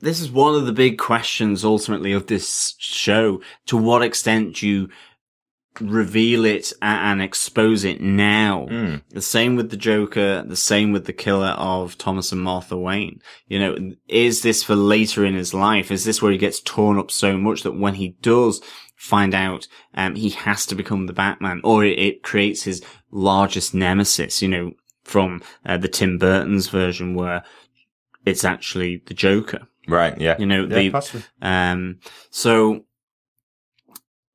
[0.00, 3.40] this is one of the big questions ultimately of this show.
[3.66, 4.88] To what extent do you
[5.80, 8.66] reveal it and expose it now?
[8.70, 9.02] Mm.
[9.10, 13.20] The same with the Joker, the same with the killer of Thomas and Martha Wayne.
[13.46, 15.90] You know, is this for later in his life?
[15.90, 18.60] Is this where he gets torn up so much that when he does
[18.96, 23.74] find out, um, he has to become the Batman or it, it creates his largest
[23.74, 24.72] nemesis, you know,
[25.04, 27.42] from uh, the Tim Burton's version where
[28.26, 29.66] it's actually the Joker.
[29.88, 30.18] Right.
[30.20, 30.36] Yeah.
[30.38, 31.22] You know, yeah, the, possibly.
[31.42, 32.00] um,
[32.30, 32.84] so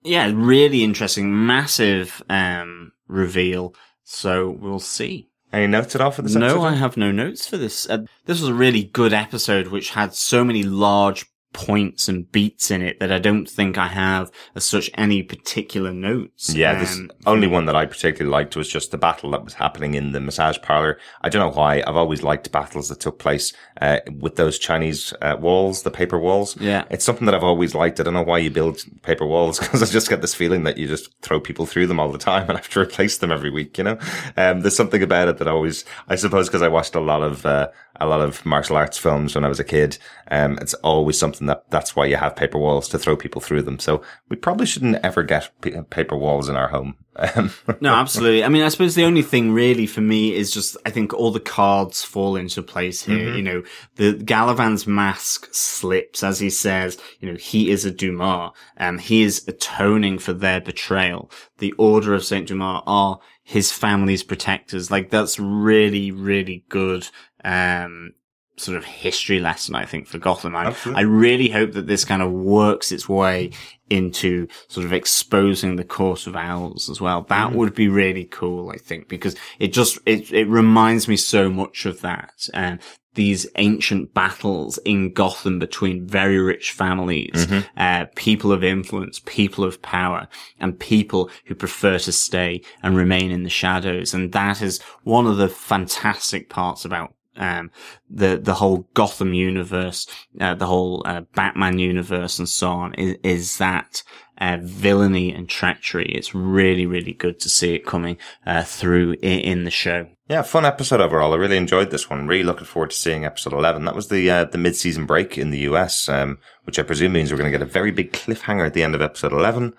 [0.06, 3.76] yeah, really interesting, massive, um, reveal.
[4.03, 5.30] So we'll see.
[5.51, 6.56] Any notes at all for this episode?
[6.56, 7.89] No, I have no notes for this.
[7.89, 11.26] Uh, this was a really good episode, which had so many large
[11.56, 15.93] points and beats in it that I don't think I have as such any particular
[15.93, 16.53] notes.
[16.53, 19.53] Yeah, the Um, only one that I particularly liked was just the battle that was
[19.53, 20.99] happening in the massage parlor.
[21.22, 21.82] I don't know why.
[21.88, 26.20] I've always liked battles that took place uh, with those Chinese uh, walls, the paper
[26.20, 26.58] walls.
[26.60, 26.84] Yeah.
[26.89, 28.01] It's something that I've always liked.
[28.01, 30.78] I don't know why you build paper walls because I just get this feeling that
[30.78, 33.49] you just throw people through them all the time and have to replace them every
[33.49, 33.97] week, you know?
[34.36, 37.45] Um, there's something about it that always, I suppose because I watched a lot of,
[37.45, 37.70] uh,
[38.00, 39.98] a lot of martial arts films when I was a kid.
[40.32, 43.62] Um, it's always something that that's why you have paper walls to throw people through
[43.62, 43.80] them.
[43.80, 46.96] So we probably shouldn't ever get p- paper walls in our home.
[47.16, 48.43] Um, No, absolutely.
[48.43, 51.32] I mean, I suppose the only thing really for me is just I think all
[51.32, 53.18] the cards fall into place here.
[53.18, 53.36] Mm-hmm.
[53.38, 53.64] You know,
[53.96, 59.22] the Galavan's mask slips as he says, you know, he is a Dumas and he
[59.22, 61.30] is atoning for their betrayal.
[61.60, 64.89] The Order of Saint Dumas are his family's protectors.
[64.89, 67.08] Like that's really, really good.
[67.46, 68.14] Um,
[68.58, 70.56] sort of history lesson, I think, for Gotham.
[70.56, 73.52] I, I really hope that this kind of works its way
[73.89, 77.24] into sort of exposing the Court of Owls as well.
[77.24, 81.50] That would be really cool, I think, because it just, it, it reminds me so
[81.50, 82.48] much of that.
[82.54, 82.80] And
[83.16, 89.82] these ancient battles in Gotham between very rich families, uh, people of influence, people of
[89.82, 90.28] power,
[90.60, 94.14] and people who prefer to stay and remain in the shadows.
[94.14, 97.71] And that is one of the fantastic parts about um,
[98.09, 100.07] the the whole Gotham universe,
[100.39, 104.03] uh, the whole uh, Batman universe, and so on, is, is that
[104.38, 106.11] uh, villainy and treachery.
[106.11, 110.07] It's really really good to see it coming uh, through in, in the show.
[110.27, 111.33] Yeah, fun episode overall.
[111.33, 112.27] I really enjoyed this one.
[112.27, 113.86] Really looking forward to seeing episode eleven.
[113.86, 117.13] That was the uh, the mid season break in the US, um, which I presume
[117.13, 119.73] means we're going to get a very big cliffhanger at the end of episode eleven.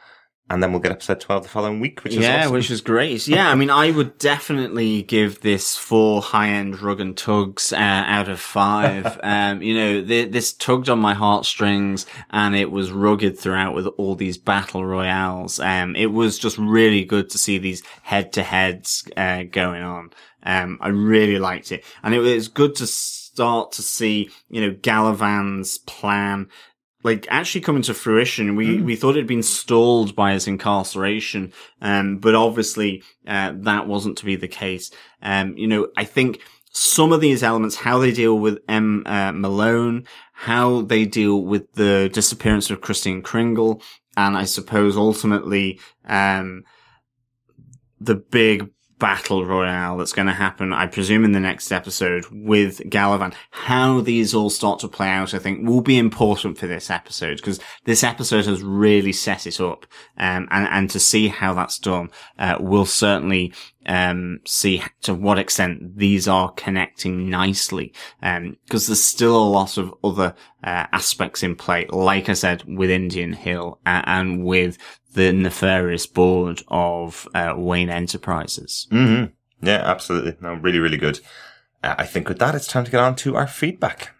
[0.49, 2.53] And then we'll get episode 12 the following week, which is yeah, awesome.
[2.53, 3.27] which is great.
[3.27, 8.29] Yeah, I mean, I would definitely give this four high-end rug and tugs uh, out
[8.29, 9.19] of five.
[9.25, 13.89] um, you know, th- this tugged on my heartstrings, and it was rugged throughout with
[13.99, 15.59] all these battle royales.
[15.59, 20.11] Um, it was just really good to see these head-to-heads uh, going on.
[20.45, 24.71] Um, I really liked it, and it was good to start to see, you know,
[24.77, 26.49] Galavan's plan
[27.07, 28.57] like actually coming to fruition.
[28.57, 28.85] We, mm.
[28.85, 31.53] we thought it had been stalled by his incarceration.
[31.81, 34.91] Um, but obviously, uh, that wasn't to be the case.
[35.23, 36.41] Um, you know, I think
[36.73, 39.05] some of these elements, how they deal with M.
[39.07, 43.81] Uh, Malone, how they deal with the disappearance of Christine Kringle,
[44.17, 46.65] and I suppose ultimately, um,
[48.01, 48.69] the big
[48.99, 53.35] battle royale that's going to happen, I presume, in the next episode with Galavan.
[53.51, 57.37] How these all start to play out, I think, will be important for this episode
[57.37, 59.87] because this episode has really set it up.
[60.17, 63.53] Um, and, and to see how that's done, uh, will certainly,
[63.87, 67.93] um, see to what extent these are connecting nicely.
[68.23, 70.35] Um, cause there's still a lot of other,
[70.65, 74.79] uh, aspects in play, like I said, with Indian Hill and, and with
[75.17, 78.87] the nefarious board of uh, Wayne Enterprises.
[78.91, 79.67] Mm-hmm.
[79.67, 80.37] Yeah, absolutely.
[80.43, 81.21] No, really, really good.
[81.83, 84.15] Uh, I think with that, it's time to get on to our feedback.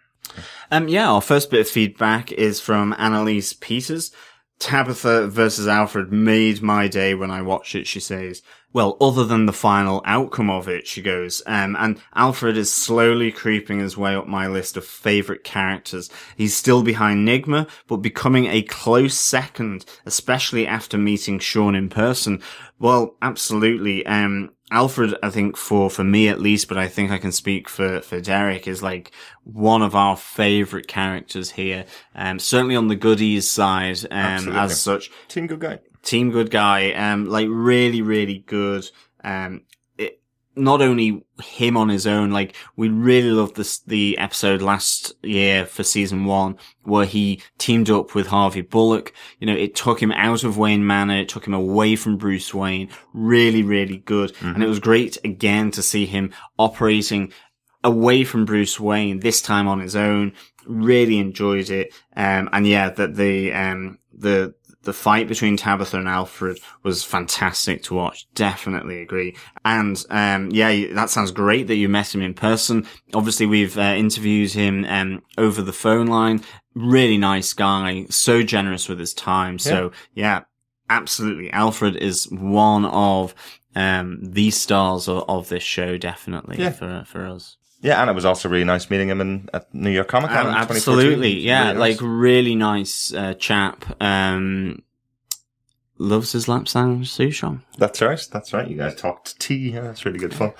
[0.71, 4.11] Um, yeah, our first bit of feedback is from Annalise Peters.
[4.59, 8.41] Tabitha versus Alfred made my day when I watched it, she says.
[8.73, 13.31] Well, other than the final outcome of it, she goes, um, and Alfred is slowly
[13.31, 16.09] creeping his way up my list of favourite characters.
[16.35, 22.41] He's still behind Nygma, but becoming a close second, especially after meeting Sean in person.
[22.77, 24.05] Well, absolutely.
[24.05, 27.69] Um, Alfred, I think for, for me at least, but I think I can speak
[27.69, 29.11] for, for Derek is like
[29.43, 31.85] one of our favorite characters here.
[32.13, 35.09] Um, certainly on the goodies side, um, as such.
[35.29, 35.79] Team good guy.
[36.03, 36.91] Team good guy.
[36.91, 38.89] Um, like really, really good.
[39.23, 39.61] Um,
[40.57, 45.65] not only him on his own, like we really loved this, the episode last year
[45.65, 49.13] for season one where he teamed up with Harvey Bullock.
[49.39, 51.17] You know, it took him out of Wayne Manor.
[51.17, 52.89] It took him away from Bruce Wayne.
[53.13, 54.33] Really, really good.
[54.35, 54.55] Mm-hmm.
[54.55, 57.31] And it was great again to see him operating
[57.83, 60.33] away from Bruce Wayne, this time on his own.
[60.65, 61.93] Really enjoyed it.
[62.15, 64.55] Um, and yeah, that the, um, the,
[64.87, 68.25] the fight between Tabitha and Alfred was fantastic to watch.
[68.33, 69.35] Definitely agree.
[69.65, 72.87] And, um, yeah, that sounds great that you met him in person.
[73.13, 76.41] Obviously, we've uh, interviewed him, um, over the phone line.
[76.73, 78.05] Really nice guy.
[78.09, 79.59] So generous with his time.
[79.59, 80.43] So yeah,
[80.89, 81.51] absolutely.
[81.51, 83.35] Alfred is one of,
[83.75, 86.71] um, the stars of, of this show, definitely yeah.
[86.71, 87.57] for, for us.
[87.81, 90.47] Yeah, and it was also really nice meeting him in, at New York Comic Con.
[90.47, 91.79] Uh, absolutely, yeah, really nice.
[91.79, 94.01] like really nice uh, chap.
[94.01, 94.81] Um,
[95.99, 97.61] loves his lamp sandwich sushi.
[97.77, 98.27] That's right.
[98.31, 98.67] That's right.
[98.67, 99.71] You guys talked tea.
[99.71, 100.53] Yeah, that's really good fun.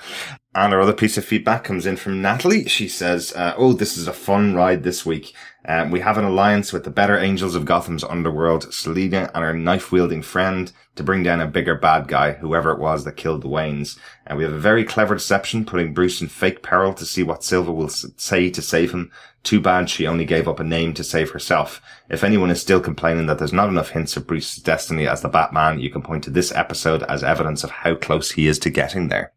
[0.54, 2.66] And our other piece of feedback comes in from Natalie.
[2.66, 5.34] She says, uh, "Oh, this is a fun ride this week.
[5.66, 9.52] Um, we have an alliance with the better angels of Gotham's underworld, Selina and her
[9.52, 13.48] knife-wielding friend, to bring down a bigger bad guy, whoever it was that killed the
[13.48, 13.98] Waynes.
[14.26, 17.44] And we have a very clever deception, putting Bruce in fake peril to see what
[17.44, 19.12] Silver will say to save him.
[19.48, 21.80] Too bad she only gave up a name to save herself.
[22.10, 25.30] If anyone is still complaining that there's not enough hints of Bruce's destiny as the
[25.30, 28.68] Batman, you can point to this episode as evidence of how close he is to
[28.68, 29.32] getting there.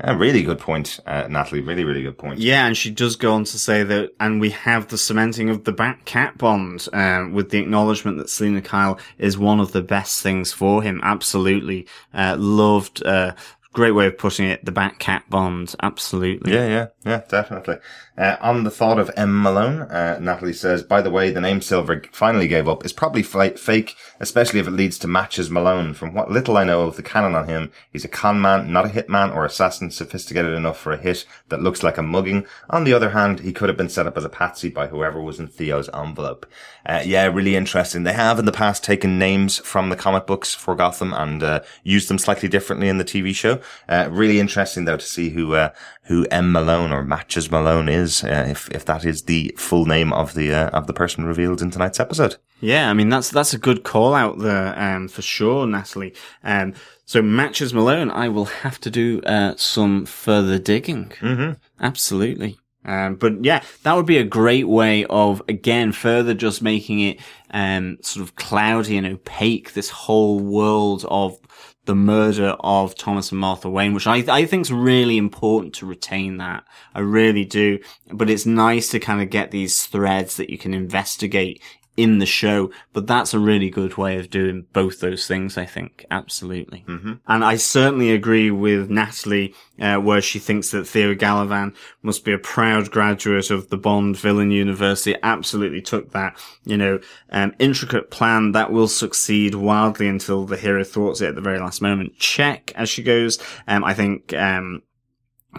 [0.00, 1.62] A really good point, uh, Natalie.
[1.62, 2.40] Really, really good point.
[2.40, 5.64] Yeah, and she does go on to say that, and we have the cementing of
[5.64, 9.80] the Bat Cat bond, um, with the acknowledgement that Selina Kyle is one of the
[9.80, 11.00] best things for him.
[11.02, 13.32] Absolutely, uh, loved, uh,
[13.74, 14.64] great way of putting it.
[14.64, 15.74] The Bat Cat bond.
[15.82, 16.52] Absolutely.
[16.52, 17.76] Yeah, yeah, yeah, definitely.
[18.16, 19.42] Uh, on the thought of M.
[19.42, 23.22] Malone, uh, Natalie says, by the way, the name Silver finally gave up is probably
[23.22, 25.94] f- fake, especially if it leads to matches Malone.
[25.94, 28.86] From what little I know of the canon on him, he's a con man, not
[28.86, 32.46] a hitman or assassin sophisticated enough for a hit that looks like a mugging.
[32.70, 35.20] On the other hand, he could have been set up as a patsy by whoever
[35.20, 36.46] was in Theo's envelope.
[36.86, 38.04] Uh, yeah, really interesting.
[38.04, 41.60] They have in the past taken names from the comic books for Gotham and uh,
[41.82, 43.60] used them slightly differently in the TV show.
[43.88, 45.70] Uh, really interesting though to see who uh,
[46.04, 50.12] who M Malone or Matches Malone is, uh, if if that is the full name
[50.12, 52.36] of the uh, of the person revealed in tonight's episode.
[52.60, 56.14] Yeah, I mean that's that's a good call out there um, for sure, Natalie.
[56.42, 61.12] Um, so Matches Malone, I will have to do uh, some further digging.
[61.20, 61.52] Mm-hmm.
[61.80, 62.58] Absolutely.
[62.86, 67.20] Um, but yeah, that would be a great way of again further just making it
[67.50, 69.72] um, sort of cloudy and opaque.
[69.72, 71.38] This whole world of
[71.86, 75.86] the murder of Thomas and Martha Wayne, which I, I think is really important to
[75.86, 76.64] retain that.
[76.94, 77.78] I really do.
[78.10, 81.62] But it's nice to kind of get these threads that you can investigate
[81.96, 85.64] in the show, but that's a really good way of doing both those things, I
[85.64, 86.04] think.
[86.10, 86.84] Absolutely.
[86.88, 87.14] Mm-hmm.
[87.26, 92.32] And I certainly agree with Natalie, uh, where she thinks that Theo Galavan must be
[92.32, 95.16] a proud graduate of the Bond Villain University.
[95.22, 96.98] Absolutely took that, you know,
[97.30, 101.60] um, intricate plan that will succeed wildly until the hero thwarts it at the very
[101.60, 102.18] last moment.
[102.18, 103.38] Check as she goes.
[103.68, 104.82] Um, I think, um,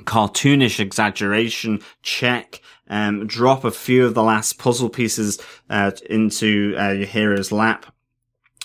[0.03, 5.39] cartoonish exaggeration check um, drop a few of the last puzzle pieces
[5.69, 7.87] uh, into uh, your hero's lap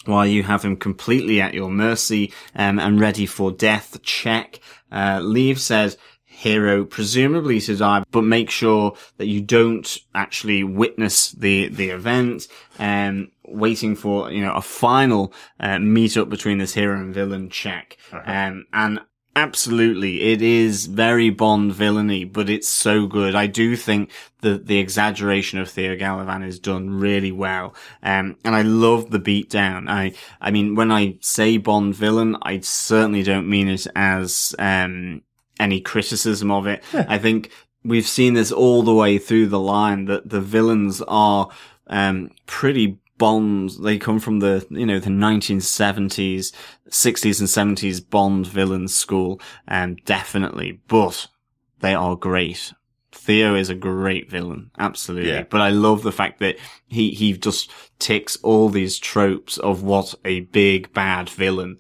[0.05, 4.01] while you have him completely at your mercy um, and ready for death.
[4.03, 4.61] Check.
[4.91, 11.33] Uh, leave says hero presumably to die but make sure that you don't actually witness
[11.33, 12.49] the the event.
[12.79, 17.51] Um waiting for you know a final uh, meet up between this hero and villain.
[17.51, 17.99] Check.
[18.25, 19.01] Um and
[19.37, 20.23] Absolutely.
[20.33, 23.37] It is very Bond villainy, but it's so good.
[23.37, 24.11] I do think
[24.41, 27.75] that the exaggeration of Theo Galavan is done really well.
[28.03, 29.89] Um, and I love the beatdown.
[29.89, 35.23] I, I mean, when I say Bond villain, I certainly don't mean it as, um,
[35.61, 36.83] any criticism of it.
[36.93, 37.51] I think
[37.85, 41.51] we've seen this all the way through the line that the villains are,
[41.87, 46.53] um, pretty Bond, they come from the, you know, the 1970s,
[46.89, 51.27] 60s and 70s Bond villain school, um, definitely, but
[51.81, 52.73] they are great.
[53.13, 55.33] Theo is a great villain, absolutely.
[55.33, 55.43] Yeah.
[55.43, 56.57] But I love the fact that
[56.89, 61.79] he, he just ticks all these tropes of what a big bad villain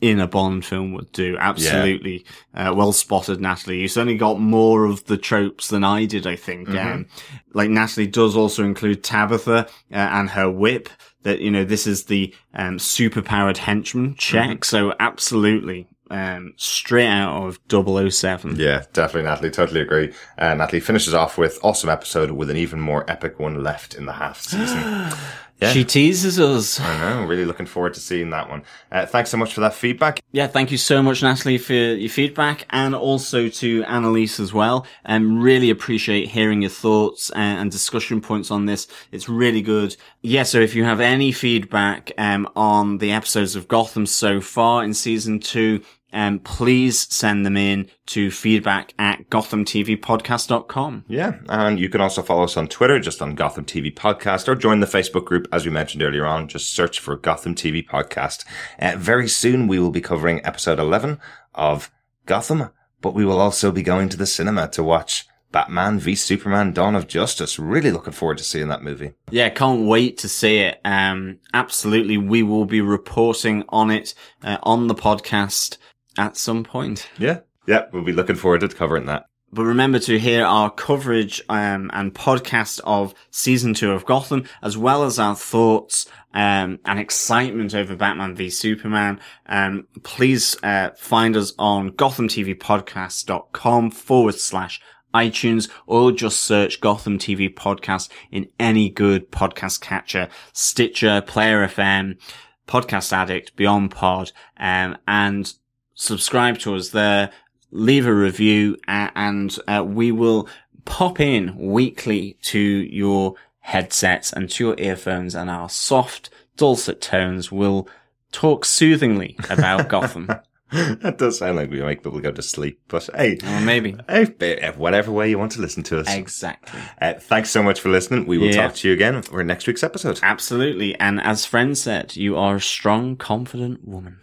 [0.00, 1.36] in a Bond film would do.
[1.38, 2.24] Absolutely.
[2.54, 3.80] Uh, well spotted, Natalie.
[3.80, 6.68] You certainly got more of the tropes than I did, I think.
[6.70, 7.06] Um,
[7.52, 10.88] like Natalie does also include Tabitha uh, and her whip
[11.22, 14.64] that, you know, this is the, um, super powered henchman check.
[14.64, 18.56] So absolutely, um, straight out of 007.
[18.56, 19.50] Yeah, definitely, Natalie.
[19.50, 20.14] Totally agree.
[20.38, 24.06] Uh, Natalie finishes off with awesome episode with an even more epic one left in
[24.06, 25.12] the half season.
[25.60, 25.72] Yeah.
[25.72, 26.78] She teases us.
[26.78, 27.24] I know.
[27.24, 28.62] Really looking forward to seeing that one.
[28.92, 30.20] Uh, thanks so much for that feedback.
[30.30, 34.86] Yeah, thank you so much, Natalie, for your feedback and also to Annalise as well.
[35.04, 38.86] Um, really appreciate hearing your thoughts and, and discussion points on this.
[39.10, 39.96] It's really good.
[40.22, 44.84] Yeah, so if you have any feedback, um, on the episodes of Gotham so far
[44.84, 45.82] in season two,
[46.12, 51.04] um, please send them in to feedback at gothamtvpodcast.com.
[51.08, 51.38] Yeah.
[51.48, 54.80] And you can also follow us on Twitter, just on Gotham TV Podcast, or join
[54.80, 56.48] the Facebook group, as we mentioned earlier on.
[56.48, 58.44] Just search for Gotham TV Podcast.
[58.78, 61.20] Uh, very soon we will be covering episode 11
[61.54, 61.90] of
[62.26, 66.72] Gotham, but we will also be going to the cinema to watch Batman v Superman
[66.72, 67.58] Dawn of Justice.
[67.58, 69.12] Really looking forward to seeing that movie.
[69.30, 70.80] Yeah, can't wait to see it.
[70.84, 72.18] Um, absolutely.
[72.18, 75.78] We will be reporting on it, uh, on the podcast
[76.18, 77.08] at some point.
[77.18, 77.40] Yeah.
[77.66, 77.86] Yeah.
[77.92, 79.24] We'll be looking forward to covering that.
[79.50, 84.76] But remember to hear our coverage um, and podcast of season two of Gotham, as
[84.76, 89.20] well as our thoughts um, and excitement over Batman v Superman.
[89.46, 94.82] Um, please uh, find us on GothamTVPodcast.com forward slash
[95.14, 102.18] iTunes, or just search Gotham TV Podcast in any good podcast catcher, Stitcher, Player FM,
[102.66, 105.50] Podcast Addict, Beyond Pod, um, and
[105.98, 107.28] subscribe to us there
[107.72, 110.48] leave a review uh, and uh, we will
[110.84, 117.50] pop in weekly to your headsets and to your earphones and our soft dulcet tones
[117.52, 117.86] will
[118.32, 120.28] talk soothingly about Gotham.
[120.70, 123.96] that does sound like we make people go to sleep, but hey, Or maybe.
[124.08, 126.14] hey, whatever way you want to listen to us.
[126.14, 126.80] Exactly.
[127.02, 128.26] Uh, thanks so much for listening.
[128.26, 128.62] We will Yeah.
[128.68, 130.20] talk to you again for next week's episode.
[130.22, 130.94] Absolutely.
[131.00, 134.18] And as friend said, you are a strong, confident woman.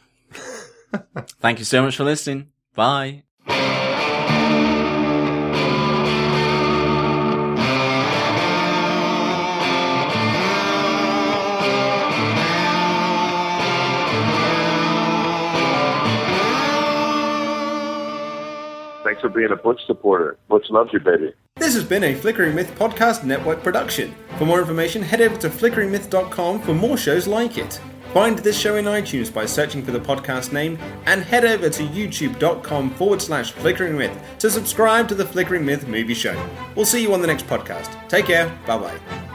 [1.40, 2.52] Thank you so much for listening.
[2.74, 3.24] Bye.
[19.04, 20.38] Thanks for being a Butch supporter.
[20.50, 21.32] Butch loves you, baby.
[21.58, 24.14] This has been a Flickering Myth Podcast Network production.
[24.38, 27.80] For more information, head over to flickeringmyth.com for more shows like it.
[28.16, 31.84] Find this show in iTunes by searching for the podcast name and head over to
[31.84, 36.42] youtube.com forward slash flickering myth to subscribe to the Flickering Myth movie show.
[36.76, 38.08] We'll see you on the next podcast.
[38.08, 38.58] Take care.
[38.66, 39.35] Bye bye.